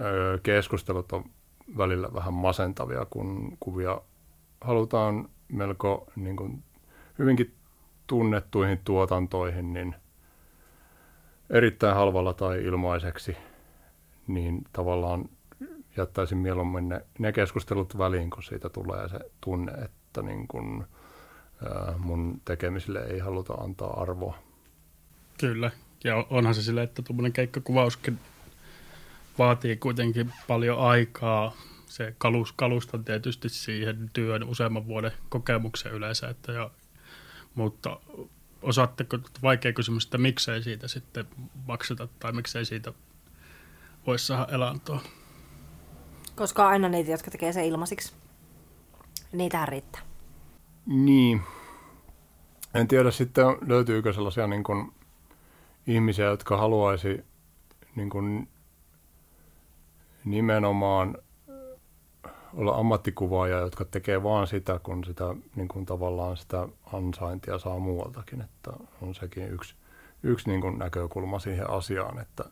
[0.00, 1.24] öö, keskustelut on
[1.76, 4.00] välillä vähän masentavia, kun kuvia
[4.60, 6.62] halutaan melko niin kuin,
[7.18, 7.54] hyvinkin
[8.06, 9.94] tunnettuihin tuotantoihin, niin
[11.50, 13.36] erittäin halvalla tai ilmaiseksi,
[14.26, 15.28] niin tavallaan
[15.96, 20.46] jättäisin mieluummin ne, ne keskustelut väliin, kun siitä tulee se tunne, että niin
[21.64, 24.38] ää, mun tekemisille ei haluta antaa arvoa.
[25.40, 25.70] Kyllä,
[26.04, 28.18] ja onhan se silleen, että tuommoinen keikkakuvauskin
[29.38, 31.52] vaatii kuitenkin paljon aikaa.
[31.86, 36.70] Se kalus, kalusta tietysti siihen työn useamman vuoden kokemuksen yleensä, että ja,
[37.54, 38.00] mutta
[38.62, 41.26] osaatteko, vaikea kysymys, että miksei siitä sitten
[41.66, 42.92] makseta tai miksei siitä
[44.06, 45.00] voisi saada elantoa?
[46.34, 48.12] Koska aina niitä, jotka tekee sen ilmaisiksi.
[49.32, 50.02] Niitähän riittää.
[50.86, 51.42] Niin.
[52.74, 54.92] En tiedä sitten, löytyykö sellaisia niin kuin,
[55.86, 57.24] ihmisiä, jotka haluaisi
[57.96, 58.48] niin kuin,
[60.24, 61.18] nimenomaan
[62.54, 65.24] olla ammattikuvaaja, jotka tekee vaan sitä, kun sitä
[65.56, 68.40] niin kuin tavallaan sitä ansaintia saa muualtakin.
[68.40, 68.70] Että
[69.02, 69.74] on sekin yksi,
[70.22, 72.18] yksi niin kuin näkökulma siihen asiaan.
[72.18, 72.44] Että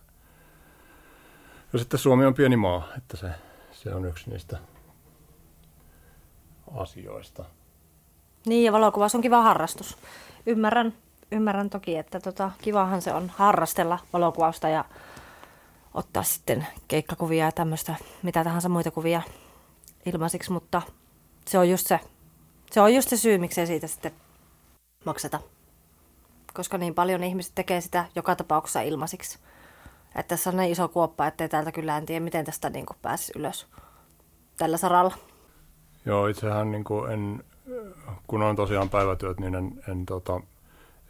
[1.72, 3.30] ja sitten Suomi on pieni maa, että se,
[3.72, 4.58] se on yksi niistä
[6.76, 7.44] asioista.
[8.46, 9.98] Niin, ja valokuvaus on kiva harrastus.
[10.46, 10.92] Ymmärrän,
[11.32, 14.84] ymmärrän toki, että tota, kivahan se on harrastella valokuvausta ja
[15.94, 19.22] ottaa sitten keikkakuvia ja tämmöistä, mitä tahansa muita kuvia
[20.06, 20.82] ilmaisiksi, mutta
[21.46, 22.00] se on just se,
[22.70, 24.12] se, on just se syy, miksei siitä sitten
[25.04, 25.40] makseta.
[26.54, 29.38] Koska niin paljon ihmiset tekee sitä joka tapauksessa ilmaisiksi.
[30.14, 33.32] Että tässä on niin iso kuoppa, ettei täältä kyllä en tiedä, miten tästä niin pääsisi
[33.36, 33.66] ylös
[34.56, 35.14] tällä saralla.
[36.04, 37.44] Joo, itsehän niin kuin en,
[38.26, 40.40] kun on tosiaan päivätyöt, niin en, en tota,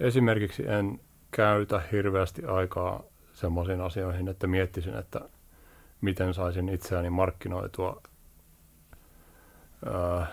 [0.00, 3.02] esimerkiksi en käytä hirveästi aikaa
[3.40, 5.20] semmoisiin asioihin, että miettisin, että
[6.00, 8.02] miten saisin itseäni markkinoitua
[9.86, 10.26] ää,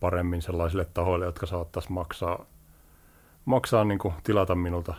[0.00, 2.46] paremmin sellaisille tahoille, jotka saattaisi maksaa,
[3.44, 4.94] maksaa niin kuin tilata minulta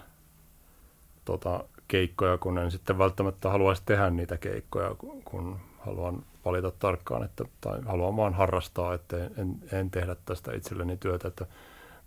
[1.26, 7.44] tota, keikkoja, kun en sitten välttämättä haluaisi tehdä niitä keikkoja, kun haluan valita tarkkaan, että,
[7.62, 11.28] tai haluan vaan harrastaa, että en, en tehdä tästä itselleni työtä.
[11.28, 11.46] Että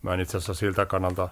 [0.02, 1.28] mä en itse asiassa siltä kannalta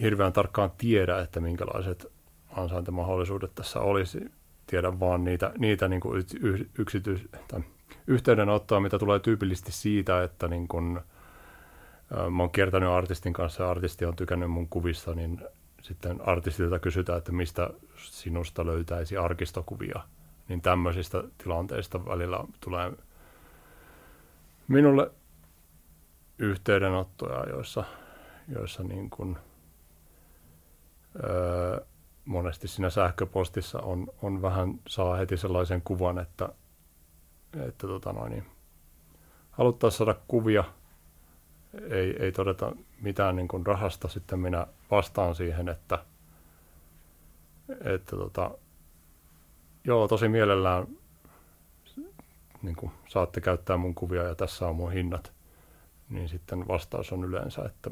[0.00, 2.12] hirveän tarkkaan tiedä, että minkälaiset
[2.58, 4.20] ansaintamahdollisuudet tässä olisi.
[4.66, 6.24] Tiedän vaan niitä, niitä niin kuin
[6.78, 7.60] yksityis, tai
[8.06, 11.00] yhteydenottoa, mitä tulee tyypillisesti siitä, että niin kun,
[12.30, 15.40] mä oon kiertänyt artistin kanssa ja artisti on tykännyt mun kuvista, niin
[15.82, 20.00] sitten artistilta kysytään, että mistä sinusta löytäisi arkistokuvia,
[20.48, 22.92] niin tämmöisistä tilanteista välillä tulee
[24.68, 25.10] minulle
[26.38, 27.84] yhteydenottoja, joissa,
[28.48, 29.36] joissa niin kuin,
[31.24, 31.80] öö,
[32.28, 36.48] monesti siinä sähköpostissa on, on vähän, saa heti sellaisen kuvan, että,
[37.66, 38.46] että tota noin, niin,
[39.50, 40.64] haluttaisiin saada kuvia–
[41.90, 46.04] ei, ei todeta mitään niin kuin rahasta, sitten minä vastaan siihen, että,
[47.84, 48.50] että tota,
[49.84, 50.86] joo, tosi mielellään
[52.62, 55.32] niin kuin saatte käyttää mun kuvia ja tässä on mun hinnat,
[56.10, 57.90] niin sitten vastaus on yleensä, että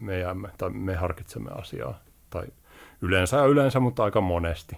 [0.00, 1.98] me, jäämme, tai me harkitsemme asiaa.
[2.30, 2.46] Tai
[3.02, 4.76] yleensä ja yleensä, mutta aika monesti.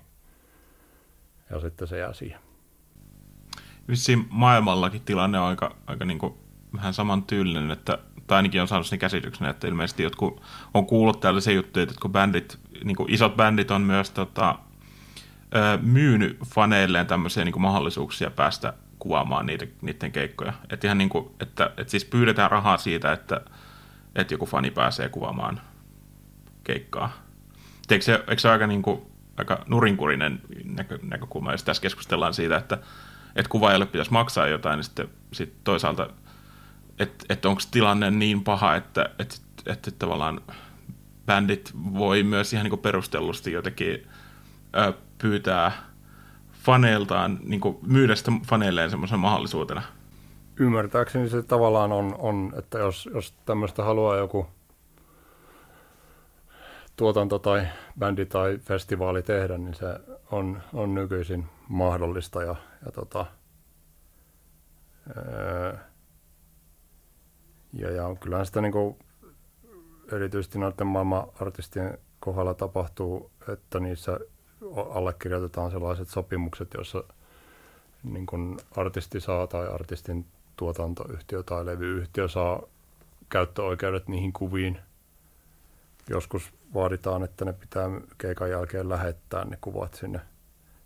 [1.51, 2.41] Ja sitten se jää siihen.
[3.89, 6.35] Vissiin maailmallakin tilanne on aika, aika niin kuin
[6.77, 10.43] vähän saman tyylinen, että, tai ainakin on saanut sen käsityksen, että ilmeisesti jotkut
[10.75, 14.59] on kuullut tällaisia juttuja, että kun bändit, niin kuin isot bändit on myös tota,
[15.83, 20.53] myynyt faneilleen tämmöisiä niin kuin mahdollisuuksia päästä kuvaamaan niiden, niiden keikkoja.
[20.71, 23.41] Että ihan niin kuin, että, että siis pyydetään rahaa siitä, että,
[24.15, 25.61] että joku fani pääsee kuvaamaan
[26.65, 27.24] keikkaa.
[27.91, 29.03] Eikö se, eikö se aika, niin kuin,
[29.37, 32.79] aika nurinkurinen näkö, näkökulma, jos tässä keskustellaan siitä, että,
[33.37, 36.11] että kuvaajalle pitäisi maksaa jotain, niin sitten, sitten toisaalta,
[36.99, 40.41] että, että onko tilanne niin paha, että, että, että tavallaan
[41.27, 44.09] bändit voi myös ihan niin perustellusti jotenkin
[44.77, 45.73] ö, pyytää
[46.53, 49.83] faneiltaan, niin myydä sitä faneilleen semmoisen mahdollisuutena.
[50.57, 54.47] Ymmärtääkseni se tavallaan on, on että jos, jos tämmöistä haluaa joku
[56.97, 57.67] tuotanto tai
[57.99, 59.87] bändi tai festivaali tehdä, niin se
[60.31, 63.27] on, on nykyisin mahdollista ja, ja tota,
[67.73, 68.99] ja, ja kyllähän sitä niin kuin,
[70.13, 74.19] erityisesti noiden maailman artistien kohdalla tapahtuu, että niissä
[74.91, 77.05] allekirjoitetaan sellaiset sopimukset, joissa
[78.03, 80.27] niin kuin artisti saa tai artistin
[80.57, 82.63] tuotantoyhtiö tai levyyhtiö saa
[83.29, 84.79] käyttöoikeudet niihin kuviin.
[86.09, 90.21] Joskus vaaditaan, että ne pitää keikan jälkeen lähettää ne kuvat sinne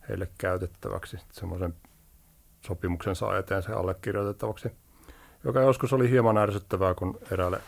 [0.09, 1.17] heille käytettäväksi.
[1.33, 1.75] Semmoisen
[2.67, 4.73] sopimuksen saa eteen se allekirjoitettavaksi,
[5.45, 7.61] joka joskus oli hieman ärsyttävää, kun eräälle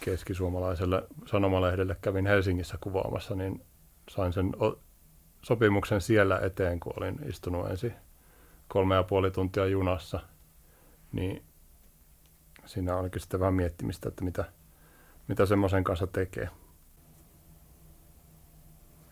[0.00, 3.64] keskisuomalaiselle sanomalehdelle kävin Helsingissä kuvaamassa, niin
[4.10, 4.52] sain sen
[5.42, 7.94] sopimuksen siellä eteen, kun olin istunut ensin
[8.68, 10.20] kolme ja puoli tuntia junassa,
[11.12, 11.44] niin
[12.66, 14.44] siinä olikin sitten vähän miettimistä, että mitä,
[15.28, 16.48] mitä semmoisen kanssa tekee.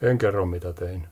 [0.02, 1.08] En kerro, mitä tein.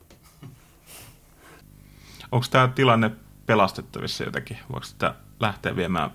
[2.33, 3.11] Onko tämä tilanne
[3.47, 4.59] pelastettavissa jotenkin?
[4.73, 6.11] Voiko sitä lähteä viemään?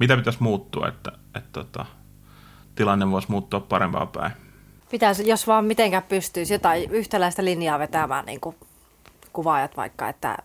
[0.00, 1.86] Mitä pitäisi muuttua, että, että, että tota,
[2.74, 4.32] tilanne voisi muuttua parempaan päin?
[4.90, 8.56] Pitäisi, jos vaan mitenkään pystyisi jotain yhtäläistä linjaa vetämään niin kuin
[9.32, 10.36] kuvaajat vaikka, että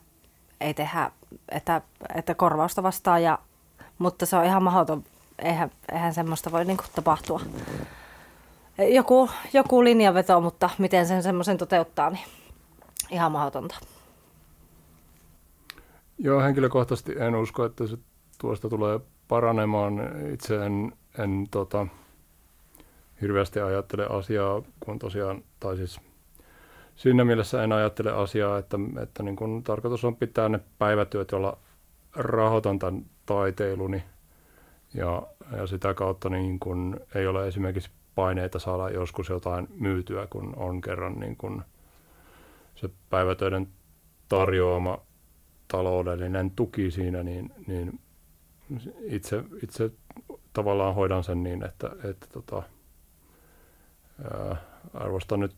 [0.61, 1.11] ei tehdä,
[1.49, 1.81] että,
[2.15, 3.39] että korvausta vastaa, ja,
[3.97, 5.03] mutta se on ihan mahdoton.
[5.39, 7.41] Eihän, eihän semmoista voi niin kuin tapahtua.
[8.87, 12.25] Joku, joku linjanveto, mutta miten sen semmoisen toteuttaa, niin
[13.09, 13.75] ihan mahdotonta.
[16.17, 17.97] Joo, henkilökohtaisesti en usko, että se
[18.41, 19.93] tuosta tulee paranemaan.
[20.33, 21.87] Itse en, en tota,
[23.21, 25.99] hirveästi ajattele asiaa, kun tosiaan, tai siis
[26.95, 31.57] siinä mielessä en ajattele asiaa, että, että niin kun tarkoitus on pitää ne päivätyöt, joilla
[32.15, 34.03] rahoitan tämän taiteiluni
[34.93, 35.21] ja,
[35.57, 40.81] ja sitä kautta niin kun ei ole esimerkiksi paineita saada joskus jotain myytyä, kun on
[40.81, 41.63] kerran niin kun
[42.75, 43.67] se päivätöiden
[44.29, 45.01] tarjoama
[45.67, 47.99] taloudellinen tuki siinä, niin, niin
[49.01, 49.91] itse, itse
[50.53, 52.63] tavallaan hoidan sen niin, että, että tota,
[54.23, 54.55] ää,
[54.93, 55.55] arvostan nyt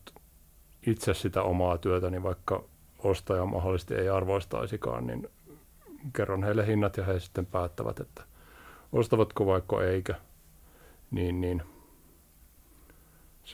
[0.86, 2.64] itse sitä omaa työtäni, vaikka
[2.98, 5.28] ostaja mahdollisesti ei arvoistaisikaan, niin
[6.16, 8.22] kerron heille hinnat ja he sitten päättävät, että
[8.92, 10.14] ostavatko vaikka eikö.
[11.10, 11.62] Niin, niin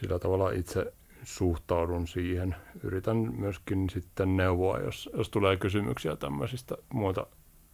[0.01, 0.93] sillä tavalla itse
[1.23, 2.57] suhtaudun siihen.
[2.83, 7.27] Yritän myöskin sitten neuvoa, jos, jos tulee kysymyksiä tämmöisistä muilta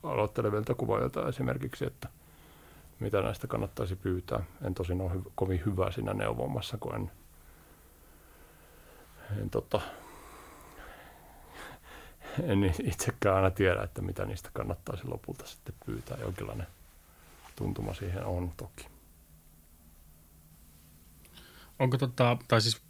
[0.02, 2.08] aloittelevilta kuvaajilta esimerkiksi, että
[3.00, 4.44] mitä näistä kannattaisi pyytää.
[4.62, 7.10] En tosin ole hy- kovin hyvä siinä neuvomassa, kun en,
[9.40, 9.80] en, tota,
[12.42, 16.16] en itsekään aina tiedä, että mitä niistä kannattaisi lopulta sitten pyytää.
[16.20, 16.66] Jonkinlainen
[17.56, 18.93] tuntuma siihen on toki.
[21.84, 22.82] Onko tota, tai siis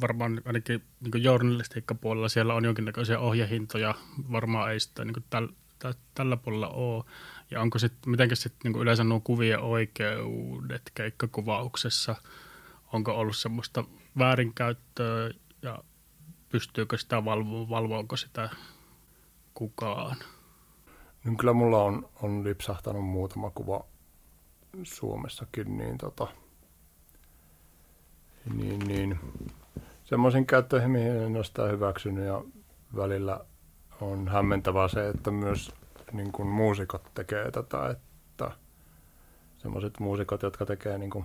[0.00, 3.94] varmaan ainakin niin journalistiikkapuolella siellä on jonkinnäköisiä ohjehintoja,
[4.32, 7.04] varmaan ei sitä niin täl, tä, tällä puolella ole.
[7.50, 12.16] Ja onko sitten, mitenkä sitten niin yleensä nuo kuvien oikeudet keikkakuvauksessa,
[12.92, 13.84] onko ollut semmoista
[14.18, 15.30] väärinkäyttöä
[15.62, 15.78] ja
[16.48, 18.50] pystyykö sitä valvoa, valvoako sitä
[19.54, 20.16] kukaan?
[21.24, 23.84] No kyllä mulla on, on lipsahtanut muutama kuva
[24.82, 26.28] Suomessakin, niin tota,
[28.54, 29.18] niin, niin.
[30.04, 32.44] Semmoisen käyttöihin, mihin en ole sitä hyväksynyt ja
[32.96, 33.40] välillä
[34.00, 35.72] on hämmentävää se, että myös
[36.12, 38.50] niin kuin muusikot tekee tätä, että
[39.58, 41.24] semmoiset muusikot, jotka tekee, niin kuin,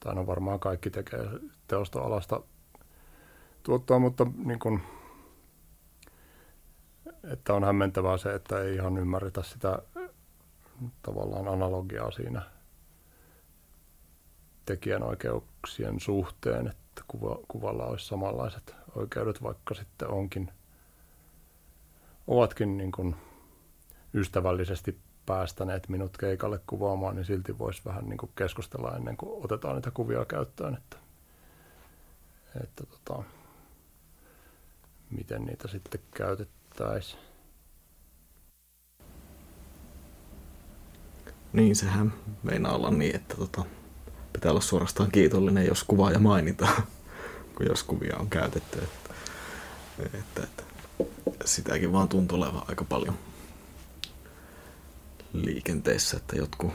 [0.00, 1.28] tai no varmaan kaikki tekee
[1.66, 2.40] teostoalasta
[3.62, 4.82] tuottoa, mutta niin kuin,
[7.24, 9.78] että on hämmentävää se, että ei ihan ymmärretä sitä
[11.02, 12.42] tavallaan analogiaa siinä
[14.68, 20.50] tekijänoikeuksien suhteen, että kuva, kuvalla olisi samanlaiset oikeudet, vaikka sitten onkin,
[22.26, 23.16] ovatkin niin kuin
[24.14, 29.74] ystävällisesti päästäneet minut keikalle kuvaamaan, niin silti voisi vähän niin kuin keskustella ennen kuin otetaan
[29.74, 30.96] niitä kuvia käyttöön, että,
[32.64, 33.22] että tota,
[35.10, 37.22] miten niitä sitten käytettäisiin.
[41.52, 42.12] Niin, sehän
[42.42, 43.64] meinaa olla niin, että tota,
[44.32, 46.82] pitää olla suorastaan kiitollinen, jos kuvaaja mainitaan,
[47.56, 48.78] kun jos kuvia on käytetty.
[48.78, 49.14] Että,
[50.18, 50.62] että, että
[51.44, 53.18] sitäkin vaan tuntuu olevan aika paljon
[55.32, 56.72] liikenteessä, että jotkut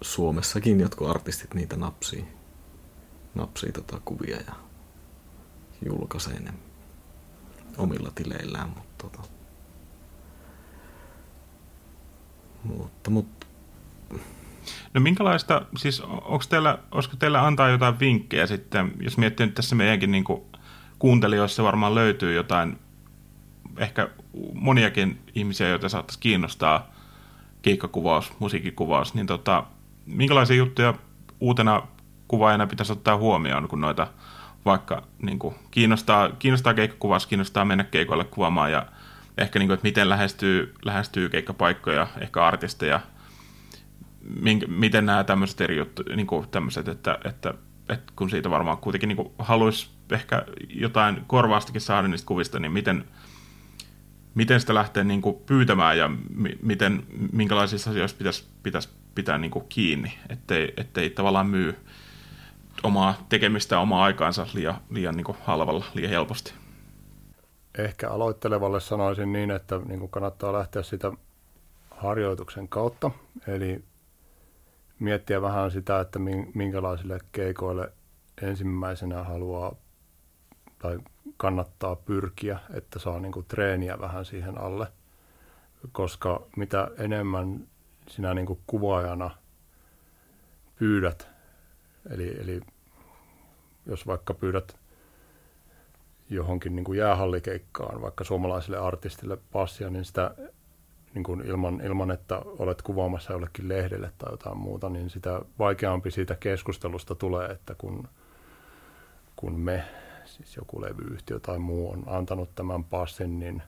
[0.00, 2.24] Suomessakin jotkut artistit niitä napsii,
[3.34, 4.52] napsii tota kuvia ja
[5.86, 6.52] julkaisee ne
[7.78, 9.28] omilla tileillään, mutta tota,
[12.64, 13.46] mutta, mutta
[14.94, 19.74] No minkälaista, siis onko teillä, olisiko teillä antaa jotain vinkkejä sitten, jos miettii nyt tässä
[19.74, 20.42] meidänkin niin kuin
[20.98, 22.78] kuuntelijoissa varmaan löytyy jotain,
[23.76, 24.08] ehkä
[24.54, 26.90] moniakin ihmisiä, joita saattaisi kiinnostaa
[27.62, 29.64] keikkakuvaus, musiikkikuvaus, niin tota,
[30.06, 30.94] minkälaisia juttuja
[31.40, 31.82] uutena
[32.28, 34.06] kuvaajana pitäisi ottaa huomioon, kun noita
[34.64, 38.86] vaikka niin kuin, kiinnostaa, kiinnostaa keikkakuvaus, kiinnostaa mennä keikoille kuvaamaan ja
[39.38, 43.00] ehkä niin kuin, että miten lähestyy, lähestyy keikkapaikkoja, ehkä artisteja,
[44.40, 47.54] minkä, miten nämä tämmöiset eri juttu, niin kuin tämmöiset, että, että,
[47.88, 53.04] että kun siitä varmaan kuitenkin niin haluaisi ehkä jotain korvaastakin saada niistä kuvista, niin miten,
[54.34, 56.10] miten sitä lähtee niin kuin pyytämään ja
[56.62, 57.02] miten,
[57.32, 61.76] minkälaisissa asioissa pitäisi, pitäisi pitää niin kuin kiinni, ettei, ettei tavallaan myy
[62.82, 66.54] omaa tekemistä omaa aikaansa liian, liian niin kuin halvalla, liian helposti.
[67.78, 71.12] Ehkä aloittelevalle sanoisin niin, että niin kuin kannattaa lähteä sitä
[71.90, 73.10] harjoituksen kautta,
[73.46, 73.84] eli
[75.02, 76.18] miettiä vähän sitä, että
[76.54, 77.92] minkälaisille keikoille
[78.42, 79.74] ensimmäisenä haluaa
[80.78, 80.98] tai
[81.36, 84.86] kannattaa pyrkiä, että saa niin kuin treeniä vähän siihen alle.
[85.92, 87.68] Koska mitä enemmän
[88.08, 89.30] sinä niin kuin kuvaajana
[90.76, 91.28] pyydät,
[92.10, 92.60] eli, eli
[93.86, 94.76] jos vaikka pyydät
[96.30, 100.34] johonkin niin kuin jäähallikeikkaan, vaikka suomalaiselle artistille passia, niin sitä
[101.14, 106.10] niin kuin ilman, ilman, että olet kuvaamassa jollekin lehdelle tai jotain muuta, niin sitä vaikeampi
[106.10, 108.08] siitä keskustelusta tulee, että kun,
[109.36, 109.84] kun me,
[110.24, 113.62] siis joku levyyhtiö tai muu on antanut tämän passin, niin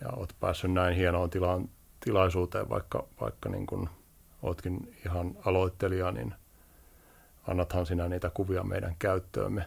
[0.00, 1.68] ja olet päässyt näin hienoon tilaan,
[2.04, 3.88] tilaisuuteen, vaikka, vaikka niin kuin
[4.42, 6.34] oletkin ihan aloittelija, niin
[7.46, 9.66] annathan sinä niitä kuvia meidän käyttöömme,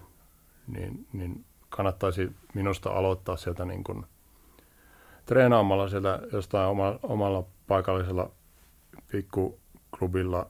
[0.68, 4.06] niin, niin kannattaisi minusta aloittaa sieltä niin kuin
[5.26, 8.32] treenaamalla siellä jostain oma, omalla paikallisella
[9.12, 10.50] pikkuklubilla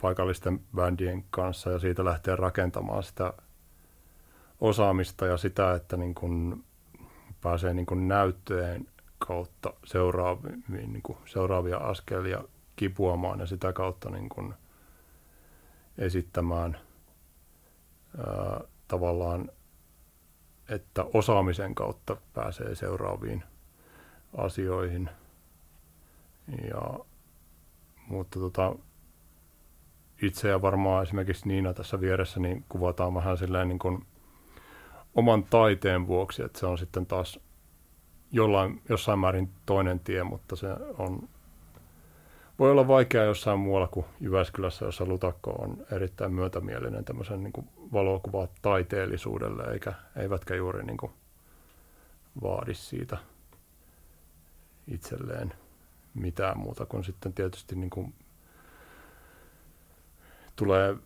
[0.00, 3.32] paikallisten bändien kanssa ja siitä lähteä rakentamaan sitä
[4.60, 6.64] osaamista ja sitä, että niin kun
[7.40, 8.86] pääsee niin kun näyttöjen
[9.18, 12.44] kautta seuraaviin, niin kuin seuraavia askelia
[12.76, 14.54] kipuamaan ja sitä kautta niin kuin
[15.98, 16.78] esittämään
[18.18, 19.50] ää, tavallaan
[20.70, 23.42] että osaamisen kautta pääsee seuraaviin
[24.36, 25.10] asioihin.
[26.70, 26.98] Ja,
[28.06, 28.74] mutta tota,
[30.22, 34.06] itse ja varmaan esimerkiksi Niina tässä vieressä niin kuvataan vähän silleen niin kuin
[35.14, 37.40] oman taiteen vuoksi, että se on sitten taas
[38.32, 40.66] jollain, jossain määrin toinen tie, mutta se
[40.98, 41.28] on,
[42.58, 48.48] voi olla vaikea jossain muualla kuin Jyväskylässä, jossa Lutakko on erittäin myötämielinen tämmöisen niin valokuva
[48.62, 51.12] taiteellisuudelle, eikä, eivätkä juuri niin kuin
[52.42, 53.16] vaadi siitä
[54.88, 55.52] itselleen
[56.14, 58.14] mitään muuta kuin sitten tietysti niin kuin
[60.56, 60.96] tulee,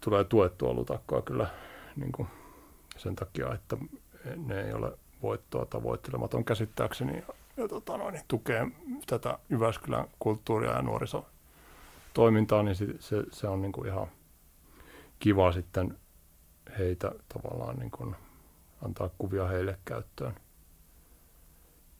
[0.00, 1.46] tulee tuettua lutakkoa kyllä
[1.96, 2.28] niin kuin
[2.96, 3.76] sen takia, että
[4.36, 7.24] ne ei ole voittoa tavoittelematon käsittääkseni
[7.56, 8.66] ja, tota noin, tukee
[9.06, 14.06] tätä Jyväskylän kulttuuria ja nuorisotoimintaa, niin se, se on niin kuin ihan
[15.18, 15.98] kiva sitten
[16.78, 18.16] heitä tavallaan niin kuin
[18.84, 20.34] antaa kuvia heille käyttöön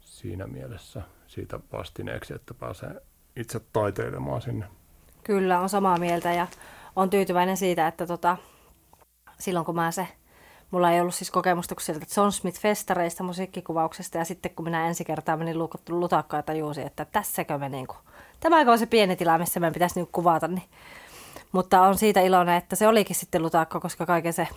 [0.01, 3.03] siinä mielessä siitä vastineeksi, että pääsee
[3.37, 4.66] itse taiteilemaan sinne.
[5.25, 6.47] Kyllä, on samaa mieltä ja
[6.97, 8.37] on tyytyväinen siitä, että tota,
[9.39, 10.09] silloin kun mä se,
[10.71, 15.05] mulla ei ollut siis kokemusta kuin sieltä John Smith-festareista, musiikkikuvauksesta ja sitten kun minä ensi
[15.05, 15.59] kertaa menin
[15.89, 17.97] lutakkaan ja tajusin, että tässäkö me niinku,
[18.41, 20.68] tämä on se pieni tila, missä meidän pitäisi niinku kuvata, niin
[21.53, 24.48] mutta on siitä iloinen, että se olikin sitten lutakko, koska kaiken se,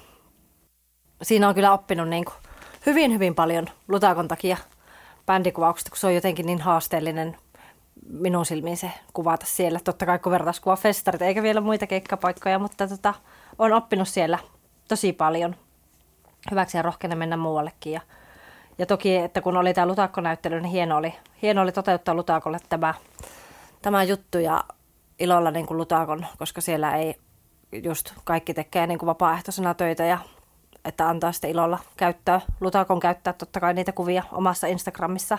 [1.22, 2.36] siinä on kyllä oppinut niin kuin
[2.86, 4.58] hyvin, hyvin paljon lutakon takia
[5.26, 7.38] bändikuvauksesta, kun se on jotenkin niin haasteellinen
[8.10, 9.80] minun silmiin se kuvata siellä.
[9.84, 13.14] Totta kai kun vertaiskuva festarit, eikä vielä muita keikkapaikkoja, mutta tota,
[13.60, 14.40] on oppinut siellä
[14.88, 15.56] tosi paljon.
[16.52, 17.94] Hyväksi ja rohkeinen mennä muuallekin.
[17.94, 18.02] Ja,
[18.78, 22.94] ja toki, että kun oli tämä lutakkonäyttely, niin hieno oli, hieno oli toteuttaa lutakolle tämä,
[23.82, 24.40] tämä juttu.
[24.40, 24.64] Ja
[25.20, 27.16] ilolla niin kuin Lutakon, koska siellä ei
[27.84, 30.18] just kaikki tekee niin kuin vapaaehtoisena töitä ja
[30.86, 35.38] että antaa sitten ilolla käyttöä, Lutakon käyttää totta kai niitä kuvia omassa Instagramissa.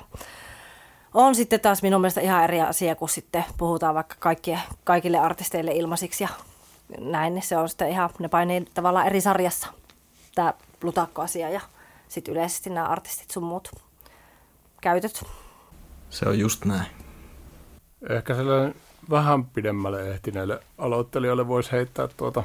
[1.14, 5.72] On sitten taas minun mielestä ihan eri asia, kun sitten puhutaan vaikka kaikkie, kaikille artisteille
[5.72, 6.28] ilmaisiksi ja
[7.00, 9.66] näin, niin se on sitten ihan, ne painii tavallaan eri sarjassa
[10.34, 11.60] tämä Lutakko-asia ja
[12.08, 13.70] sitten yleisesti nämä artistit sun muut
[14.80, 15.24] käytöt.
[16.10, 16.86] Se on just näin.
[18.10, 18.74] Ehkä sellainen
[19.10, 22.42] vähän pidemmälle ehtineille aloittelijoille voisi heittää tuota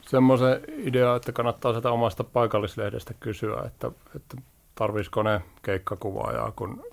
[0.00, 4.36] semmoisen idea, että kannattaa sitä omasta paikallislehdestä kysyä, että, että
[4.74, 6.84] tarvisiko ne keikkakuvaajaa, kun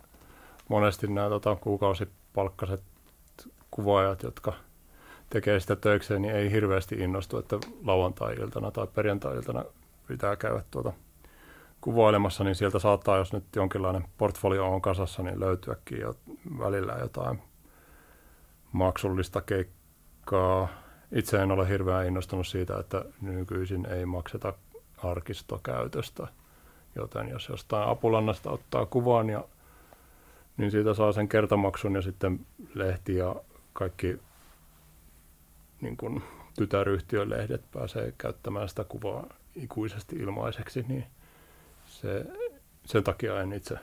[0.67, 2.82] monesti nämä tota, kuukausipalkkaiset
[3.71, 4.53] kuvaajat, jotka
[5.30, 9.65] tekee sitä töikseen, niin ei hirveästi innostu, että lauantai-iltana tai perjantai-iltana
[10.07, 10.93] pitää käydä tuota
[11.82, 16.15] kuvailemassa, niin sieltä saattaa, jos nyt jonkinlainen portfolio on kasassa, niin löytyäkin jo
[16.59, 17.41] välillä jotain
[18.76, 20.67] maksullista keikkaa.
[21.11, 24.53] Itse en ole hirveän innostunut siitä, että nykyisin ei makseta
[24.97, 26.28] arkistokäytöstä,
[26.95, 29.43] joten jos jostain apulannasta ottaa kuvan, ja,
[30.57, 32.39] niin siitä saa sen kertamaksun ja sitten
[32.73, 33.36] lehti ja
[33.73, 34.19] kaikki
[35.82, 36.23] niin kuin
[36.57, 41.05] tytäryhtiön lehdet pääsee käyttämään sitä kuvaa ikuisesti ilmaiseksi, niin
[41.86, 42.26] se,
[42.86, 43.80] sen takia en itse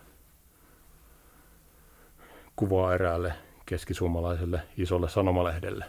[2.57, 3.33] kuvaa eräälle
[3.67, 5.85] keskisuomalaiselle isolle sanomalehdelle.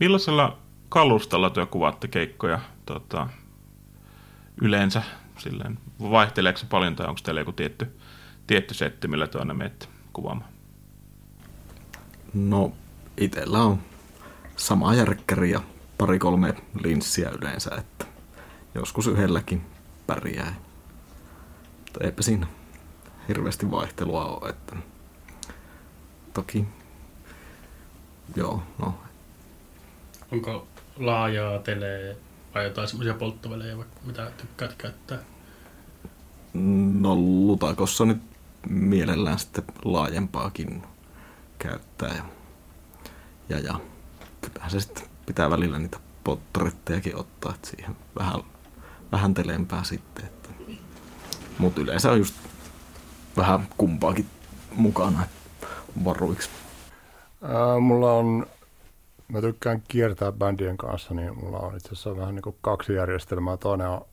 [0.00, 0.58] Millaisella
[0.88, 3.28] kalustalla työ kuvaatte keikkoja tota,
[4.62, 5.02] yleensä?
[5.38, 7.96] Silleen, vaihteleeko se paljon tai onko teillä joku tietty,
[8.46, 10.50] tietty setti, millä te aina menette kuvaamaan?
[12.34, 12.72] No,
[13.16, 13.78] itellä on
[14.56, 15.60] sama järkkäri ja
[15.98, 16.54] pari-kolme
[16.84, 18.06] linssiä yleensä, että
[18.74, 19.62] joskus yhdelläkin
[20.06, 20.54] pärjää.
[21.78, 22.46] Mutta eipä siinä
[23.28, 24.76] hirveästi vaihtelua ole, että
[26.36, 26.66] toki
[28.36, 28.94] joo, no.
[30.32, 32.16] Onko laajaa tele
[32.54, 35.18] vai jotain semmoisia polttovälejä, mitä tykkäät käyttää?
[37.00, 38.22] No Lutakossa nyt
[38.68, 40.82] mielellään sitten laajempaakin
[41.58, 42.14] käyttää.
[42.14, 42.24] Ja,
[43.48, 43.80] ja, ja
[44.40, 48.42] kyllähän se sitten pitää välillä niitä pottorettejakin ottaa, että siihen vähän,
[49.12, 50.24] vähän teleempää sitten.
[50.24, 50.48] Että.
[51.58, 52.34] Mutta yleensä on just
[53.36, 54.26] vähän kumpaakin
[54.74, 55.26] mukana
[56.04, 56.50] varuiksi.
[57.42, 58.46] Ää, mulla on,
[59.28, 63.56] mä tykkään kiertää bändien kanssa, niin mulla on itse asiassa vähän niin kuin kaksi järjestelmää.
[63.56, 64.04] Toinen on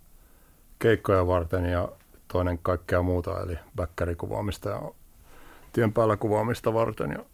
[0.79, 1.89] keikkoja varten ja
[2.27, 4.81] toinen kaikkea muuta, eli bäkkärikuvaamista ja
[5.73, 7.11] tien päällä kuvaamista varten.
[7.11, 7.25] Ja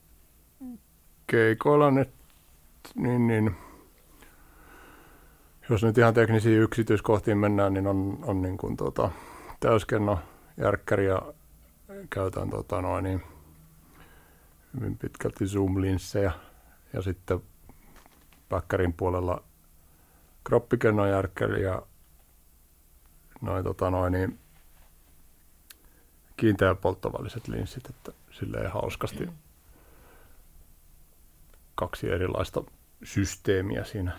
[1.27, 2.09] keikoilla nyt,
[2.95, 3.55] niin, niin
[5.69, 9.09] jos nyt ihan teknisiin yksityiskohtiin mennään, niin on, on niin kuin tota,
[9.59, 10.19] täyskenno
[10.57, 11.21] järkkäri ja
[12.09, 13.23] käytän tota noin, niin
[14.75, 16.31] hyvin pitkälti zoom-linssejä
[16.93, 17.39] ja sitten
[18.49, 19.43] päkkärin puolella
[20.43, 21.81] kroppikennon järkkäri ja
[23.41, 24.39] noin, tota noin, niin
[26.37, 29.29] kiinteäpolttovalliset linssit, että silleen hauskasti
[31.75, 32.63] kaksi erilaista
[33.03, 34.11] systeemiä siinä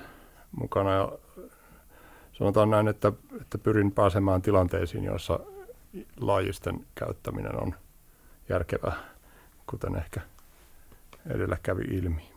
[0.52, 0.92] mukana.
[0.92, 1.12] Ja
[2.32, 5.40] sanotaan näin, että, että pyrin pääsemään tilanteisiin, joissa
[6.20, 7.74] laajisten käyttäminen on
[8.48, 8.96] järkevää,
[9.66, 10.20] kuten ehkä
[11.26, 12.30] edellä kävi ilmi.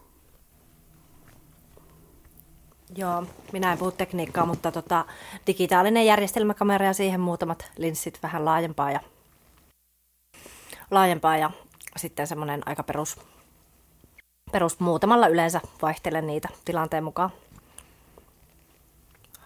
[2.95, 5.05] Joo, minä en puhu tekniikkaa, mutta tota,
[5.47, 8.99] digitaalinen järjestelmäkamera ja siihen muutamat linssit vähän laajempaa ja,
[10.91, 11.51] laajempaa ja
[11.97, 13.19] sitten semmoinen aika perus,
[14.51, 17.29] perus muutamalla yleensä vaihtelen niitä tilanteen mukaan.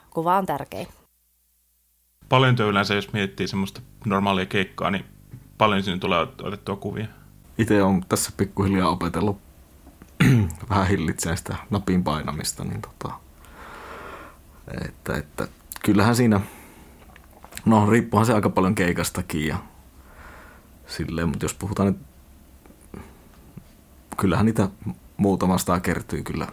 [0.10, 0.88] Kuva on tärkein.
[2.30, 5.06] Paljon yleensä, jos miettii semmoista normaalia keikkaa, niin
[5.58, 7.08] paljon sinne tulee otettua kuvia.
[7.58, 9.38] Itse on tässä pikkuhiljaa opetellut
[10.70, 13.14] vähän hillitsee sitä napin painamista, niin tota,
[14.86, 15.48] että, että
[15.84, 16.40] kyllähän siinä,
[17.66, 19.58] no riippuuhan se aika paljon keikastakin ja
[20.88, 21.98] silleen, mutta jos puhutaan nyt,
[24.18, 24.70] kyllähän niitä
[25.18, 26.48] muutamasta kertyy kyllä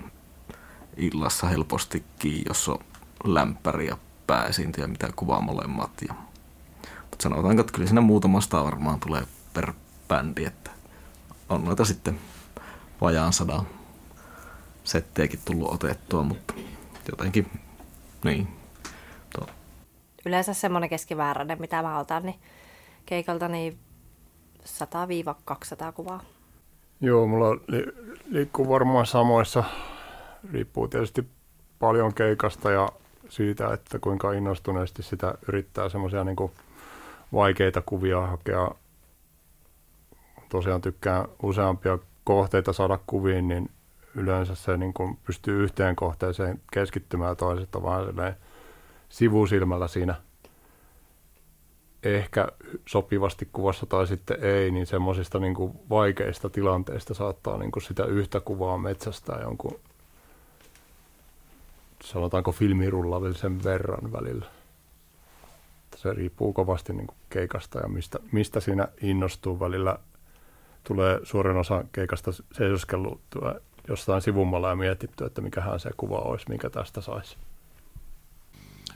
[0.97, 2.79] illassa helpostikin, jos on
[3.25, 5.91] lämpäri ja pääesiintyjä, mitä kuvaa molemmat.
[6.09, 6.15] Ja,
[7.01, 9.73] mutta sanotaanko, että kyllä siinä muutamasta varmaan tulee per
[10.09, 10.71] bändi, että
[11.49, 12.19] on noita sitten
[13.01, 13.67] vajaan sadan
[14.85, 16.55] setteekin tullut otettua, mutta
[17.11, 17.61] jotenkin,
[18.25, 18.49] niin.
[19.35, 19.47] Tuo.
[20.27, 22.41] Yleensä semmoinen keskivääräinen, mitä mä otan, niin
[23.07, 23.79] keikalta niin
[24.65, 26.21] 100-200 kuvaa.
[27.01, 27.93] Joo, mulla li-
[28.31, 29.65] liikkuu varmaan samoissa.
[30.53, 31.29] Riippuu tietysti
[31.79, 32.89] paljon keikasta ja
[33.29, 36.37] siitä, että kuinka innostuneesti sitä yrittää semmoisia niin
[37.33, 38.71] vaikeita kuvia hakea.
[40.55, 43.71] Tosiaan tykkään useampia kohteita saada kuviin, niin
[44.17, 48.05] yleensä se niin kuin pystyy yhteen kohteeseen keskittymään toisesta vaan
[49.09, 50.15] sivusilmällä siinä
[52.03, 52.49] ehkä
[52.87, 55.55] sopivasti kuvassa tai sitten ei, niin semmoisista niin
[55.91, 59.81] vaikeista tilanteista saattaa niin kuin sitä yhtä kuvaa metsästää jonkun,
[62.05, 64.47] sanotaanko filmirullallisen verran välillä.
[65.97, 69.99] Se riippuu kovasti niin kuin keikasta ja mistä, mistä siinä innostuu välillä.
[70.85, 73.55] Tulee suurin osa keikasta seisoskeltua
[73.89, 77.37] jostain sivummalla ja mietitty, että mikähän se kuva olisi, mikä tästä saisi.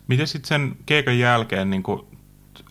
[0.08, 2.06] Miten sitten sen keikan jälkeen, niin kuin,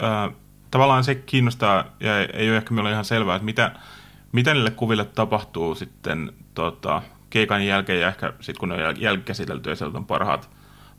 [0.04, 0.34] äh,
[0.72, 3.72] tavallaan se kiinnostaa ja ei ole ehkä minulle ihan selvää, että mitä,
[4.32, 9.70] mitä niille kuville tapahtuu sitten tota, keikan jälkeen ja ehkä sitten kun ne on jälkikäsitelty
[9.70, 10.50] ja sieltä on parhaat,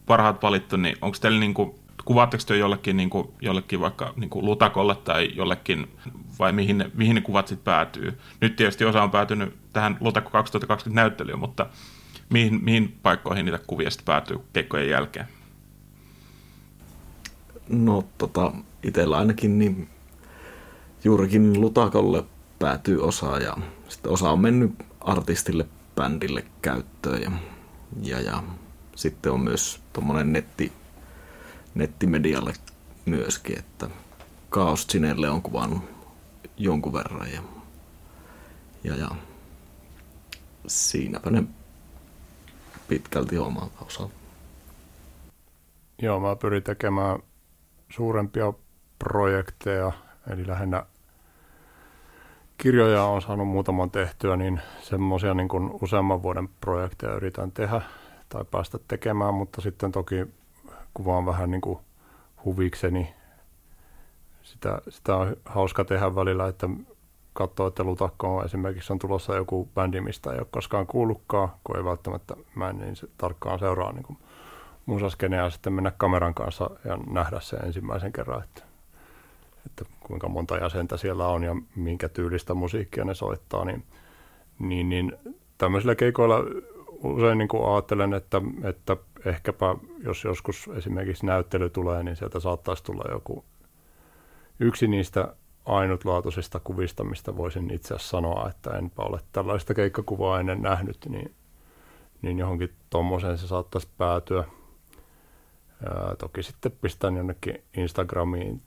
[0.07, 1.75] parhaat valittu, niin onko teillä niin kuin,
[2.09, 5.87] kuvaatteko te jollekin, niin kuin, jollekin vaikka niin kuin lutakolle tai jollekin,
[6.39, 8.19] vai mihin ne, mihin ne kuvat sitten päätyy?
[8.41, 11.67] Nyt tietysti osa on päätynyt tähän Lutakko 2020 näyttelyyn, mutta
[12.31, 15.27] mihin, mihin paikkoihin niitä kuvia sitten päätyy keikkojen jälkeen?
[17.69, 18.53] No tota,
[18.83, 19.89] itsellä ainakin niin
[21.05, 22.25] juurikin Lutakolle
[22.59, 23.57] päätyy osa ja
[23.89, 27.31] sitten osa on mennyt artistille, bändille käyttöön ja,
[28.03, 28.43] ja, ja
[28.95, 30.73] sitten on myös tuommoinen netti,
[31.79, 32.53] nettimedialle
[33.07, 33.91] myöskin, että
[34.51, 35.85] Kaos Sinelle on kuvannut
[36.57, 37.43] jonkun verran ja,
[38.85, 39.09] ja, ja
[40.67, 41.43] siinäpä ne
[42.89, 44.15] pitkälti omalta osalta.
[46.03, 47.19] Joo, mä pyrin tekemään
[47.89, 48.53] suurempia
[48.99, 49.93] projekteja,
[50.31, 50.87] eli lähinnä
[52.59, 55.49] kirjoja on saanut muutaman tehtyä, niin semmoisia niin
[55.83, 57.83] useamman vuoden projekteja yritän tehdä
[58.29, 60.27] tai päästä tekemään, mutta sitten toki
[60.99, 61.79] kuvaan vähän niin kuin
[62.45, 63.15] huvikseni.
[64.43, 66.69] Sitä, sitä on hauska tehdä välillä, että
[67.33, 71.77] katsoo, että Lutakko on esimerkiksi on tulossa joku bändi, mistä ei ole koskaan kuullutkaan, kun
[71.77, 74.19] ei välttämättä, mä en niin tarkkaan seuraa niin kuin
[74.87, 78.63] musaskeneä ja sitten mennä kameran kanssa ja nähdä se ensimmäisen kerran, että,
[79.67, 83.85] että kuinka monta jäsentä siellä on ja minkä tyylistä musiikkia ne soittaa, niin,
[84.59, 85.13] niin, niin
[85.59, 86.39] tämmöisillä keikoilla
[87.03, 92.85] usein niin kuin ajattelen, että, että ehkäpä jos joskus esimerkiksi näyttely tulee, niin sieltä saattaisi
[92.85, 93.45] tulla joku
[94.61, 100.63] yksi niistä ainutlaatuisista kuvista, mistä voisin itse asiassa sanoa, että enpä ole tällaista keikkakuvaa ennen
[100.63, 101.35] nähnyt, niin,
[102.23, 104.45] niin johonkin tuommoiseen se saattaisi päätyä–
[105.85, 108.63] Ää, toki sitten pistän jonnekin Instagramiin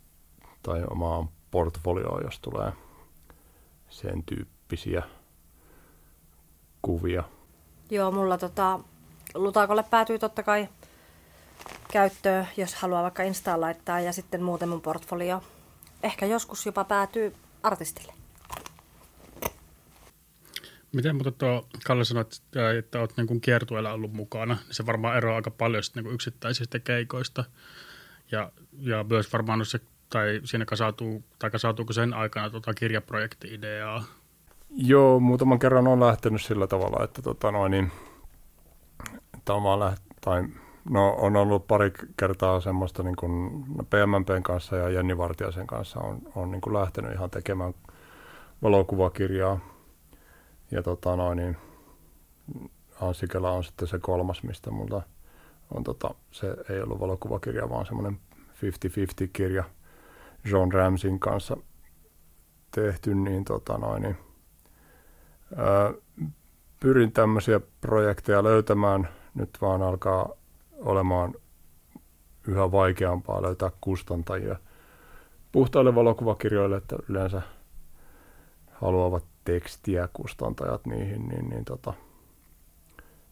[0.64, 2.74] tai omaan portfolioon, jos tulee
[3.90, 5.04] sen tyyppisiä
[6.82, 7.24] kuvia.
[7.90, 8.80] Joo, mulla tota,
[9.36, 10.70] Lutakolle päätyy totta kai
[11.92, 15.44] käyttöön, jos haluaa vaikka Instaan laittaa, ja sitten muuten mun portfolio
[16.04, 18.14] ehkä joskus jopa päätyy artistille.
[20.92, 22.26] Miten mutta tuo Kalle sanoi,
[22.78, 26.80] että olet niin kiertueella ollut mukana, niin se varmaan eroaa aika paljon sitten niin yksittäisistä
[26.80, 27.44] keikoista.
[28.32, 29.80] Ja, ja myös varmaan se,
[30.10, 34.04] tai siinä kasautuu, tai kasautuuko sen aikana tuota kirjaprojekti-ideaa?
[34.70, 37.92] Joo, muutaman kerran on lähtenyt sillä tavalla, että tota noin, niin,
[39.80, 40.44] läht, tai
[40.90, 46.22] no, on ollut pari kertaa semmoista niin kuin PMMPn kanssa ja Jenni Vartiaisen kanssa on,
[46.36, 47.74] on niin kuin lähtenyt ihan tekemään
[48.62, 49.60] valokuvakirjaa
[50.72, 51.58] ja tota noin, niin
[53.02, 55.02] Ansikela on sitten se kolmas, mistä mulla
[55.72, 58.20] on tota, se ei ollut valokuvakirja, vaan semmoinen
[59.26, 59.64] 50-50 kirja
[60.46, 61.58] John Ramsin kanssa
[62.72, 64.18] tehty, niin, tota noin, niin
[65.56, 65.94] ää,
[66.80, 69.10] pyrin tämmöisiä projekteja löytämään.
[69.36, 70.30] Nyt vaan alkaa
[70.78, 71.34] olemaan
[72.48, 74.56] yhä vaikeampaa löytää kustantajia
[75.52, 77.42] puhtaille valokuvakirjoille, että yleensä
[78.72, 81.94] haluavat tekstiä kustantajat niihin, niin, niin tota,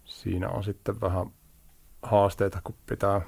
[0.06, 1.32] siinä on sitten vähän
[2.04, 3.22] haasteita, kun pitää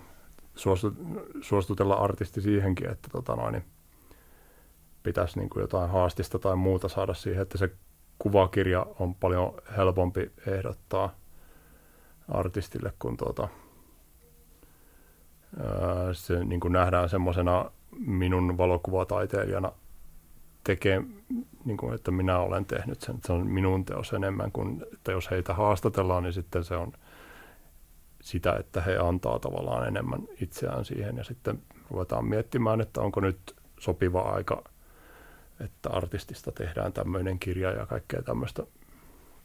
[1.41, 3.65] suostutella artisti siihenkin, että tota noin, niin
[5.03, 7.69] pitäisi niin kuin jotain haastista tai muuta saada siihen, että se
[8.19, 11.15] kuvakirja on paljon helpompi ehdottaa
[12.27, 13.47] artistille, kun tuota,
[16.13, 19.71] se niin kuin nähdään semmoisena minun valokuvataiteilijana
[20.63, 21.03] tekee,
[21.65, 23.15] niin kuin, että minä olen tehnyt sen.
[23.25, 26.93] Se on minun teos enemmän kuin, että jos heitä haastatellaan, niin sitten se on
[28.21, 31.61] sitä, että he antaa tavallaan enemmän itseään siihen ja sitten
[31.91, 34.63] ruvetaan miettimään, että onko nyt sopiva aika,
[35.59, 38.63] että artistista tehdään tämmöinen kirja ja kaikkea tämmöistä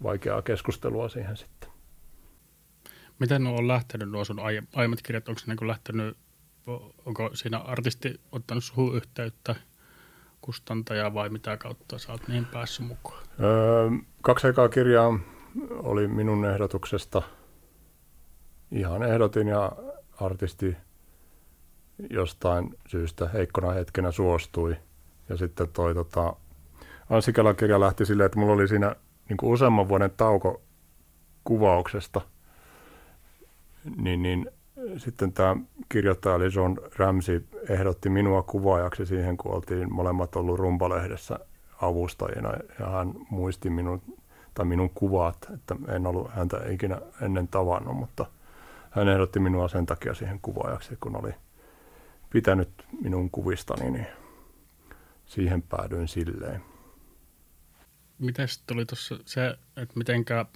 [0.02, 1.75] vaikeaa keskustelua siihen sitten.
[3.18, 4.40] Miten nuo on lähtenyt nuo sun
[4.74, 5.28] aiemmat kirjat?
[5.28, 6.16] Onko niin lähtenyt,
[7.06, 9.54] onko siinä artisti ottanut suhun yhteyttä
[10.40, 13.22] kustantaja vai mitä kautta sä oot niin päässyt mukaan?
[13.40, 13.90] Öö,
[14.22, 15.18] kaksi ekaa kirjaa
[15.70, 17.22] oli minun ehdotuksesta.
[18.70, 19.72] Ihan ehdotin ja
[20.20, 20.76] artisti
[22.10, 24.76] jostain syystä heikkona hetkenä suostui.
[25.28, 26.36] Ja sitten toi tota,
[27.10, 28.96] Anssi Kelan kirja lähti silleen, että mulla oli siinä
[29.28, 30.62] niin useamman vuoden tauko
[31.44, 32.20] kuvauksesta.
[33.96, 34.50] Niin, niin
[34.96, 35.56] sitten tämä
[35.88, 41.38] kirjoittaja oli John Ramsey ehdotti minua kuvaajaksi siihen, kun oltiin molemmat ollut rumpalehdessä
[41.82, 44.02] avustajina ja hän muisti minun,
[44.54, 48.26] tai minun kuvat, että en ollut häntä ikinä ennen tavannut, mutta
[48.90, 51.34] hän ehdotti minua sen takia siihen kuvaajaksi, kun oli
[52.30, 52.68] pitänyt
[53.02, 54.06] minun kuvistani, niin
[55.26, 56.62] siihen päädyin silleen.
[58.18, 60.46] Miten tuli tuossa se, että mitenkä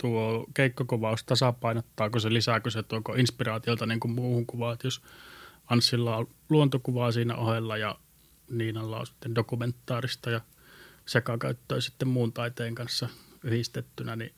[0.00, 5.02] tuo keikkakuvaus tasapainottaako se, lisääkö se, tuoko inspiraatiolta niin kuin muuhun kuvaan, että jos
[5.66, 7.98] Anssilla on luontokuvaa siinä ohella ja
[8.50, 10.40] Niinalla on sitten dokumentaarista ja
[11.06, 13.08] sekakäyttöä sitten muun taiteen kanssa
[13.44, 14.34] yhdistettynä, niin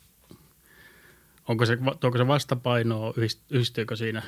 [1.48, 3.14] onko se, tuoko se vastapainoa,
[3.50, 4.22] yhdistyykö siinä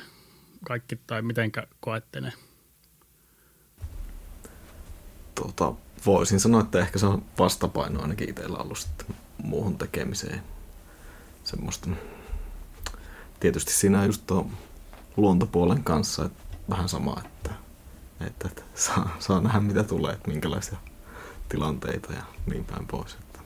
[0.65, 2.33] kaikki tai mitenkä koette ne?
[5.35, 5.73] Tota,
[6.05, 10.54] voisin sanoa, että ehkä se on vastapaino ainakin itsellä ollut sitten muuhun tekemiseen.
[11.45, 11.89] Semmoista.
[13.39, 14.47] Tietysti siinä just tuo
[15.17, 17.51] luontopuolen kanssa että vähän sama, että,
[18.27, 20.77] että, että saa, saa nähdä mitä tulee, että minkälaisia
[21.49, 23.13] tilanteita ja niin päin pois.
[23.13, 23.39] Että.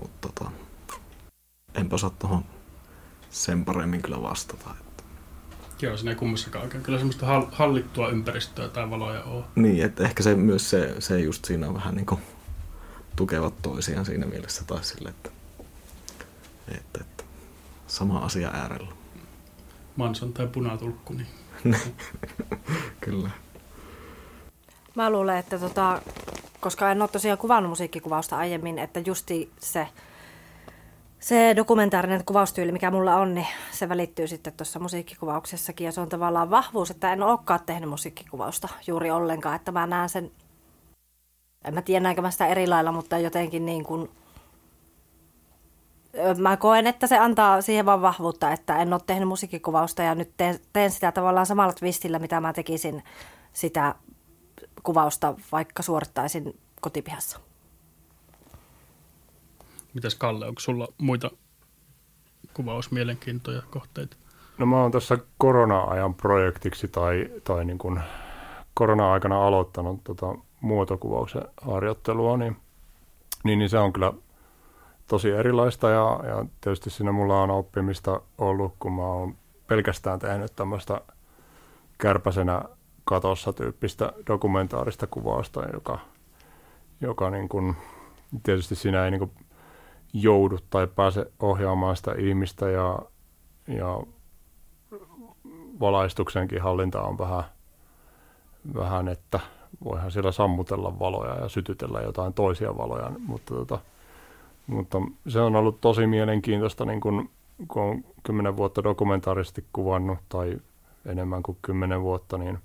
[0.00, 0.50] Mutta tota,
[1.74, 2.44] enpä osaa tuohon
[3.30, 4.74] sen paremmin kyllä vastata.
[5.82, 9.44] Joo, siinä ei kummassakaan oikein kyllä semmoista hallittua ympäristöä tai valoja ole.
[9.54, 12.20] Niin, että ehkä se myös se, se just siinä on vähän niin kuin
[13.16, 15.30] tukevat toisiaan siinä mielessä tai sille, että,
[16.68, 17.24] että, että
[17.86, 18.92] sama asia äärellä.
[19.96, 21.28] Manson tai punatulkku, niin.
[23.00, 23.30] Kyllä.
[24.94, 26.02] Mä luulen, että tota,
[26.60, 29.88] koska en ole tosiaan kuvannut musiikkikuvausta aiemmin, että justi se
[31.26, 35.84] se dokumentaarinen kuvaustyyli, mikä mulla on, niin se välittyy sitten tuossa musiikkikuvauksessakin.
[35.84, 39.56] Ja se on tavallaan vahvuus, että en olekaan tehnyt musiikkikuvausta juuri ollenkaan.
[39.56, 40.30] Että mä näen sen,
[41.64, 44.10] en mä tiedä näinkö mä sitä eri lailla, mutta jotenkin niin kuin,
[46.38, 50.30] mä koen, että se antaa siihen vaan vahvuutta, että en ole tehnyt musiikkikuvausta ja nyt
[50.36, 53.04] teen, teen sitä tavallaan samalla twistillä, mitä mä tekisin
[53.52, 53.94] sitä
[54.82, 57.40] kuvausta, vaikka suorittaisin kotipihassa.
[59.94, 61.30] Mitäs Kalle, onko sulla muita
[62.54, 64.16] kuvausmielenkiintoja kohteita?
[64.58, 68.00] No mä oon tässä korona-ajan projektiksi tai, tai niin kuin
[68.74, 72.56] korona-aikana aloittanut tota muotokuvauksen harjoittelua, niin,
[73.44, 74.12] niin, niin se on kyllä
[75.06, 79.36] tosi erilaista ja, ja tietysti siinä mulla on oppimista ollut, kun mä oon
[79.66, 81.00] pelkästään tehnyt tämmöistä
[81.98, 82.62] kärpäsenä
[83.04, 85.98] katossa tyyppistä dokumentaarista kuvausta, joka,
[87.00, 87.76] joka niin kuin,
[88.42, 89.30] tietysti siinä ei niin kuin
[90.12, 92.98] joudu tai pääse ohjaamaan sitä ihmistä ja,
[93.68, 94.00] ja
[95.80, 97.44] valaistuksenkin hallinta on vähän,
[98.74, 99.40] vähän, että
[99.84, 103.78] voihan siellä sammutella valoja ja sytytellä jotain toisia valoja, mutta, tota,
[104.66, 104.98] mutta
[105.28, 107.30] se on ollut tosi mielenkiintoista, niin kun,
[107.68, 110.58] kun on kymmenen vuotta dokumentaarisesti kuvannut tai
[111.06, 112.58] enemmän kuin kymmenen vuotta, niin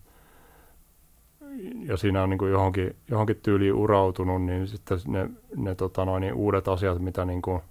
[1.85, 6.21] ja siinä on niin kuin johonkin, johonkin tyyliin urautunut, niin sitten ne, ne tota noin,
[6.21, 7.61] niin uudet asiat, mitä niin kuin,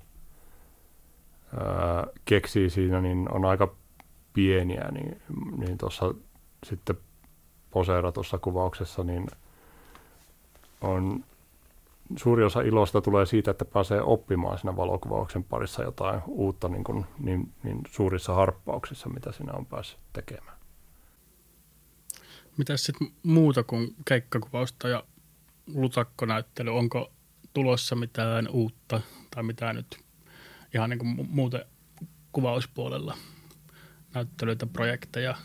[1.60, 3.74] ää, keksii siinä, niin on aika
[4.32, 5.22] pieniä, niin,
[5.56, 6.14] niin tuossa
[6.66, 6.96] sitten
[7.70, 9.26] poseeratussa kuvauksessa, niin
[10.80, 11.24] on
[12.16, 17.06] suuri osa ilosta tulee siitä, että pääsee oppimaan siinä valokuvauksen parissa jotain uutta niin, kuin,
[17.18, 20.58] niin, niin suurissa harppauksissa, mitä siinä on päässyt tekemään.
[22.56, 25.04] Mitä sitten muuta kuin keikkakuvausta ja
[25.74, 26.76] lutakkonäyttely?
[26.76, 27.12] Onko
[27.54, 29.00] tulossa mitään uutta
[29.34, 29.98] tai mitä nyt
[30.74, 31.64] ihan niin kuin muuten
[32.32, 33.16] kuvauspuolella
[34.14, 35.36] näyttelyitä, projekteja?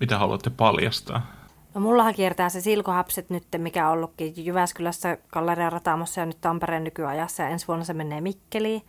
[0.00, 1.39] Mitä haluatte paljastaa?
[1.74, 6.84] No mullahan kiertää se Silkohapset nyt, mikä on ollutkin Jyväskylässä Galleria Ratamossa ja nyt Tampereen
[6.84, 8.82] nykyajassa ja ensi vuonna se menee Mikkeliin.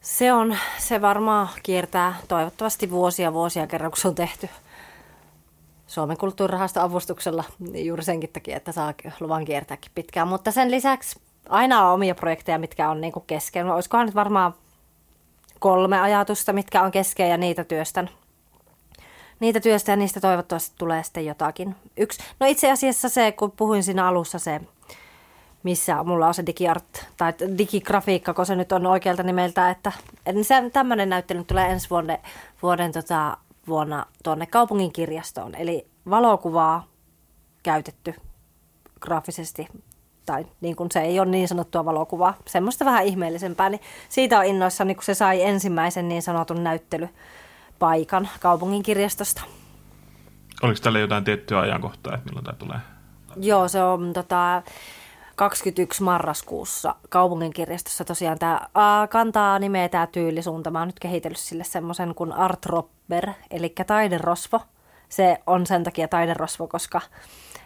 [0.00, 4.48] Se on, se varmaan kiertää toivottavasti vuosia vuosia kerran, kun se on tehty
[5.86, 7.44] Suomen kulttuurirahaston avustuksella
[7.74, 10.28] juuri senkin takia, että saa luvan kiertääkin pitkään.
[10.28, 13.70] Mutta sen lisäksi aina on omia projekteja, mitkä on niinku kesken.
[13.70, 14.54] Olisikohan nyt varmaan
[15.58, 18.10] kolme ajatusta, mitkä on kesken ja niitä työstän.
[19.40, 21.76] Niitä työstä ja niistä toivottavasti tulee sitten jotakin.
[21.96, 24.60] Yksi, no itse asiassa se, kun puhuin siinä alussa se,
[25.62, 29.92] missä mulla on se digiart tai digigrafiikka, kun se nyt on oikealta nimeltä, että,
[30.42, 32.18] se, tämmöinen näyttely tulee ensi vuoden,
[32.62, 33.36] vuoden tota,
[33.68, 35.54] vuonna tuonne kaupungin kirjastoon.
[35.54, 36.86] Eli valokuvaa
[37.62, 38.14] käytetty
[39.00, 39.68] graafisesti,
[40.26, 44.44] tai niin kuin se ei ole niin sanottua valokuvaa, semmoista vähän ihmeellisempää, niin siitä on
[44.44, 47.08] innoissani, kun se sai ensimmäisen niin sanotun näyttely
[47.84, 49.42] paikan kaupungin kirjastosta.
[50.62, 52.78] Oliko tällä jotain tiettyä ajankohtaa, että milloin tämä tulee?
[53.36, 54.62] Joo, se on tota,
[55.36, 58.60] 21 marraskuussa kaupungin kirjastossa tosiaan tämä
[59.10, 60.70] kantaa nimeä tämä tyylisuunta.
[60.70, 64.60] Mä oon nyt kehitellyt sille semmoisen kuin Art Robber, eli taiderosvo.
[65.08, 67.00] Se on sen takia taiderosvo, koska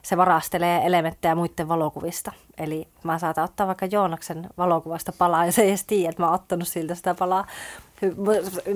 [0.09, 2.33] se varastelee elementtejä muiden valokuvista.
[2.59, 6.27] Eli mä saatan ottaa vaikka Joonaksen valokuvasta palaa ja se ei edes tiedä, että mä
[6.27, 7.47] oon ottanut siltä sitä palaa.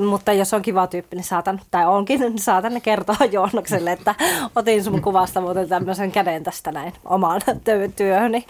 [0.09, 4.15] Mutta jos on kiva tyyppi, niin saatan, tai onkin, niin saatan kertoa Joonakselle, että
[4.57, 7.41] otin sun kuvasta muuten tämmöisen käden tästä näin omaan
[7.97, 8.47] työhöni.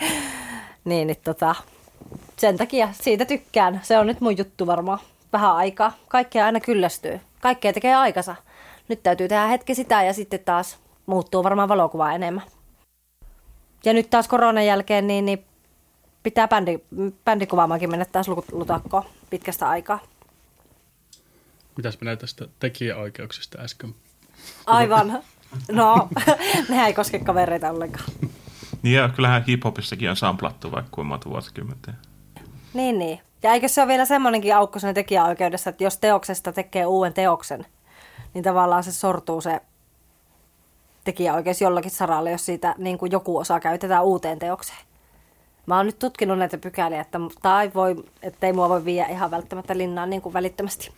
[0.84, 1.54] Niin, niin tota,
[2.38, 3.80] sen takia siitä tykkään.
[3.82, 4.98] Se on nyt mun juttu varmaan
[5.32, 5.92] vähän aikaa.
[6.08, 7.20] Kaikkea aina kyllästyy.
[7.40, 8.34] Kaikkea tekee aikansa.
[8.88, 12.42] Nyt täytyy tehdä hetki sitä ja sitten taas muuttuu varmaan valokuvaa enemmän.
[13.84, 15.44] Ja nyt taas koronan jälkeen niin, niin
[16.22, 16.78] pitää bändi,
[17.24, 19.98] bändikuvaamaankin mennä taas lutakkoon pitkästä aikaa.
[21.76, 23.94] Mitäs menee tästä tekijäoikeuksista äsken?
[24.66, 25.22] Aivan.
[25.72, 26.08] No,
[26.68, 28.08] nehän ei koske kavereita ollenkaan.
[28.82, 31.94] Niin ja kyllähän hiphopissakin on samplattu vaikka kuinka monta vuosikymmentä.
[32.74, 33.20] Niin, niin.
[33.42, 37.66] Ja eikö se ole vielä semmoinenkin aukko siinä tekijäoikeudessa, että jos teoksesta tekee uuden teoksen,
[38.34, 39.60] niin tavallaan se sortuu se
[41.04, 44.78] tekijäoikeus jollakin saralla, jos siitä niin kuin joku osa käytetään uuteen teokseen.
[45.66, 49.78] Mä oon nyt tutkinut näitä pykäliä, että, tai voi, ettei mua voi viedä ihan välttämättä
[49.78, 50.92] linnaan niin kuin välittömästi.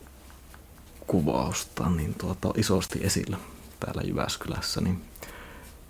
[1.08, 3.38] kuvausta niin tuota, isosti esillä
[3.80, 5.02] täällä Jyväskylässä, niin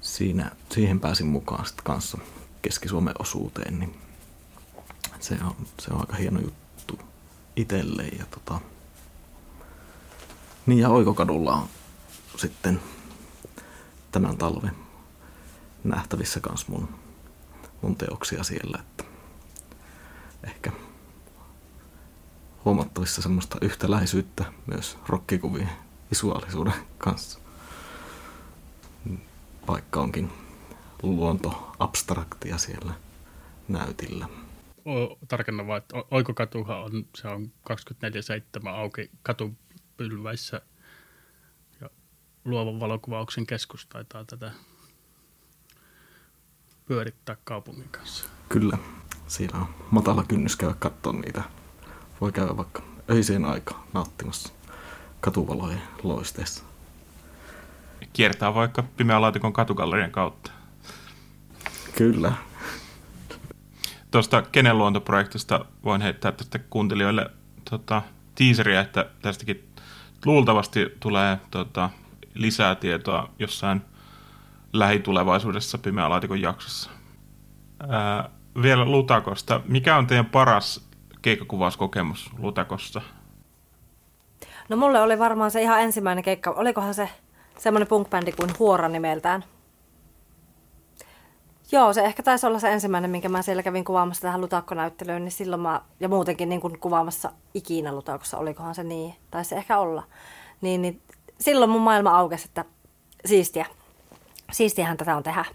[0.01, 2.17] siinä, siihen pääsin mukaan sitten kanssa
[2.61, 3.95] Keski-Suomen osuuteen, niin
[5.19, 6.99] se on, se on aika hieno juttu
[7.55, 8.03] itselle.
[8.03, 8.59] Ja tota,
[10.65, 11.69] niin ja Oikokadulla on
[12.41, 12.81] sitten
[14.11, 14.75] tämän talven
[15.83, 16.89] nähtävissä kans mun,
[17.81, 19.03] mun teoksia siellä, että
[20.43, 20.71] ehkä
[22.65, 25.69] huomattavissa semmoista yhtäläisyyttä myös rokkikuvien
[26.11, 27.39] visuaalisuuden kanssa.
[29.67, 30.31] Vaikka onkin
[31.03, 32.93] luonto abstraktia siellä
[33.67, 34.27] näytillä.
[34.85, 37.51] O, tarkennan vaan, että Oikokatuhan on, se on
[38.65, 40.61] 24-7 auki katupylväissä
[42.45, 44.51] luovan valokuvauksen keskus taitaa tätä
[46.85, 48.25] pyörittää kaupungin kanssa.
[48.49, 48.77] Kyllä,
[49.27, 51.43] siinä on matala kynnys käydä katsomaan niitä
[52.21, 54.53] voi käydä vaikka öiseen aikaan nauttimassa
[55.21, 56.63] katuvalojen loisteessa.
[58.13, 60.51] Kiertää vaikka pimeän laatikon katugallerian kautta.
[61.97, 62.33] Kyllä.
[64.11, 67.29] Tuosta Kenen luontoprojektista voin heittää tästä kuuntelijoille
[67.69, 68.01] tota,
[68.35, 69.69] teaseria, että tästäkin
[70.25, 71.89] luultavasti tulee tota,
[72.33, 73.81] lisää tietoa jossain
[74.73, 76.89] lähitulevaisuudessa pimeän laatikon jaksossa.
[77.89, 78.29] Ää,
[78.61, 79.61] vielä Lutakosta.
[79.65, 80.89] Mikä on teidän paras
[81.21, 83.01] keikkakuvauskokemus Lutakossa?
[84.69, 86.51] No mulle oli varmaan se ihan ensimmäinen keikka.
[86.51, 87.09] Olikohan se
[87.57, 88.07] semmoinen punk
[88.37, 89.43] kuin Huora nimeltään?
[91.71, 95.31] Joo, se ehkä taisi olla se ensimmäinen, minkä mä siellä kävin kuvaamassa tähän lutakkonäyttelyyn, niin
[95.31, 99.79] silloin mä, ja muutenkin niin kuin kuvaamassa ikinä lutakossa, olikohan se niin, tai se ehkä
[99.79, 100.03] olla.
[100.61, 101.01] Niin, niin
[101.41, 102.65] silloin mun maailma aukesi, että
[103.25, 103.65] siistiä.
[104.51, 105.45] Siistiähän tätä on tehdä,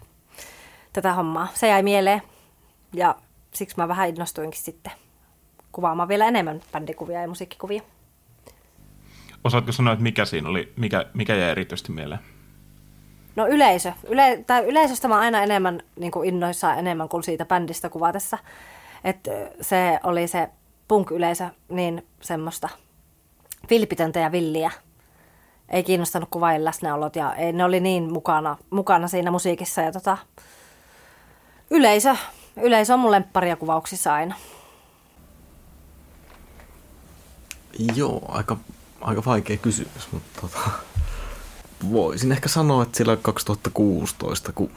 [0.93, 1.47] tätä hommaa.
[1.53, 2.21] Se jäi mieleen
[2.93, 3.15] ja
[3.53, 4.91] siksi mä vähän innostuinkin sitten
[5.71, 7.81] kuvaamaan vielä enemmän bändikuvia ja musiikkikuvia.
[9.43, 12.19] Osaatko sanoa, että mikä siinä oli, mikä, mikä jäi erityisesti mieleen?
[13.35, 13.93] No yleisö.
[14.07, 18.37] Yle, tai yleisöstä mä oon aina enemmän niin kuin innoissaan enemmän kuin siitä bändistä kuvatessa.
[19.03, 19.27] Et
[19.61, 20.49] se oli se
[20.87, 22.69] punk-yleisö niin semmoista
[23.69, 24.71] vilpitöntä ja villiä.
[25.69, 29.81] Ei kiinnostanut kuvaajien läsnäolot ja ei, ne oli niin mukana, mukana siinä musiikissa.
[29.81, 30.17] Ja tota,
[31.69, 32.15] yleisö,
[32.61, 34.35] yleisö on mun lempparia kuvauksissa aina.
[37.95, 38.57] Joo, aika,
[39.01, 40.69] aika vaikea kysymys, mutta tota,
[41.91, 44.71] voisin ehkä sanoa, että sillä 2016, kun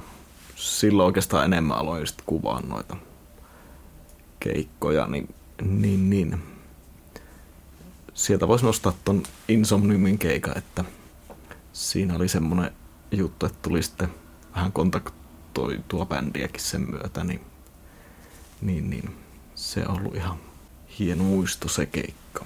[0.57, 2.97] silloin oikeastaan enemmän aloin kuvaa noita
[4.41, 6.43] keikkoja, niin, niin, niin
[8.21, 10.85] sieltä voisi nostaa ton Insomniumin keikan, että
[11.73, 12.71] siinä oli semmoinen
[13.11, 14.09] juttu, että tuli sitten
[14.55, 17.41] vähän kontaktoitua bändiäkin sen myötä, niin,
[18.61, 19.17] niin, niin
[19.55, 20.39] se on ollut ihan
[20.99, 22.45] hieno muisto se keikka.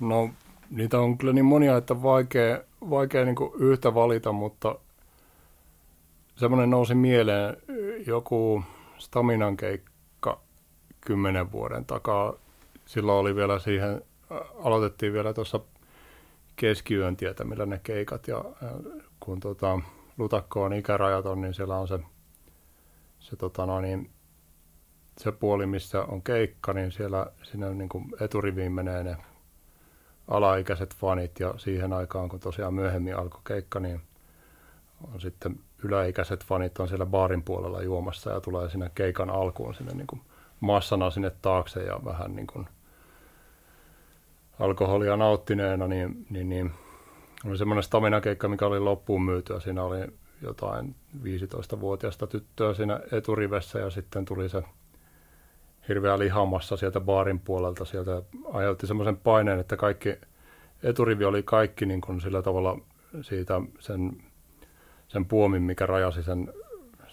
[0.00, 0.30] No
[0.70, 2.60] niitä on kyllä niin monia, että vaikea,
[2.90, 4.78] vaikea niin yhtä valita, mutta
[6.36, 7.56] semmoinen nousi mieleen
[8.06, 8.62] joku
[8.98, 10.40] Staminan keikka
[11.00, 12.45] kymmenen vuoden takaa.
[12.86, 14.02] Silloin oli vielä siihen,
[14.62, 15.60] aloitettiin vielä tuossa
[16.56, 18.44] keskiyön tietämillä ne keikat ja
[19.20, 19.80] kun tota,
[20.18, 21.98] lutakko on ikärajaton, niin siellä on se,
[23.20, 24.10] se, tota no, niin,
[25.18, 29.16] se puoli, missä on keikka, niin siellä sinne niin kuin eturiviin menee ne
[30.28, 34.00] alaikäiset fanit ja siihen aikaan, kun tosiaan myöhemmin alkoi keikka, niin
[35.14, 39.94] on sitten yläikäiset fanit on siellä baarin puolella juomassa ja tulee sinne keikan alkuun sinne
[39.94, 40.20] niin kuin
[40.60, 42.68] massana sinne taakse ja vähän niin kuin
[44.60, 46.72] alkoholia nauttineena, niin, niin, niin
[47.46, 49.60] oli semmoinen stamina-keikka, mikä oli loppuun myytyä.
[49.60, 49.98] Siinä oli
[50.42, 54.62] jotain 15-vuotiaista tyttöä siinä eturivessä ja sitten tuli se
[55.88, 57.84] hirveä lihamassa sieltä baarin puolelta.
[57.84, 60.14] Sieltä aiheutti semmoisen paineen, että kaikki
[60.82, 62.78] eturivi oli kaikki niin kuin sillä tavalla
[63.22, 64.22] siitä sen,
[65.08, 66.52] sen puomin, mikä rajasi sen,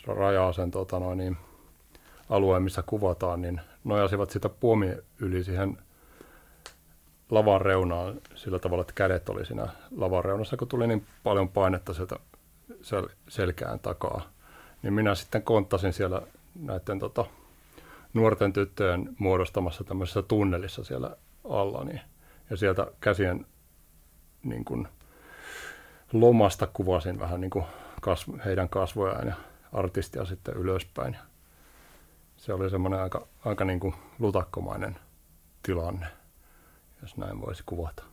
[0.07, 1.37] rajaa sen tota noin, niin,
[2.29, 5.77] alueen, missä kuvataan, niin nojasivat sitä puomi yli siihen
[7.29, 9.67] lavan reunaan sillä tavalla, että kädet oli siinä
[9.97, 12.15] lavan reunassa, kun tuli niin paljon painetta sieltä
[12.69, 14.21] sel- selkään takaa.
[14.83, 16.21] Niin minä sitten konttasin siellä
[16.59, 17.25] näiden tota,
[18.13, 21.17] nuorten tyttöjen muodostamassa tämmöisessä tunnelissa siellä
[21.49, 21.83] alla.
[21.83, 22.01] Niin,
[22.49, 23.45] ja sieltä käsien
[24.43, 24.87] niin kuin,
[26.13, 27.65] lomasta kuvasin vähän niin kuin
[28.01, 29.35] kasv, heidän kasvojaan ja
[29.73, 31.17] artistia sitten ylöspäin.
[32.37, 34.99] Se oli semmoinen aika, aika niin kuin lutakkomainen
[35.63, 36.07] tilanne,
[37.03, 38.03] jos näin voisi kuvata.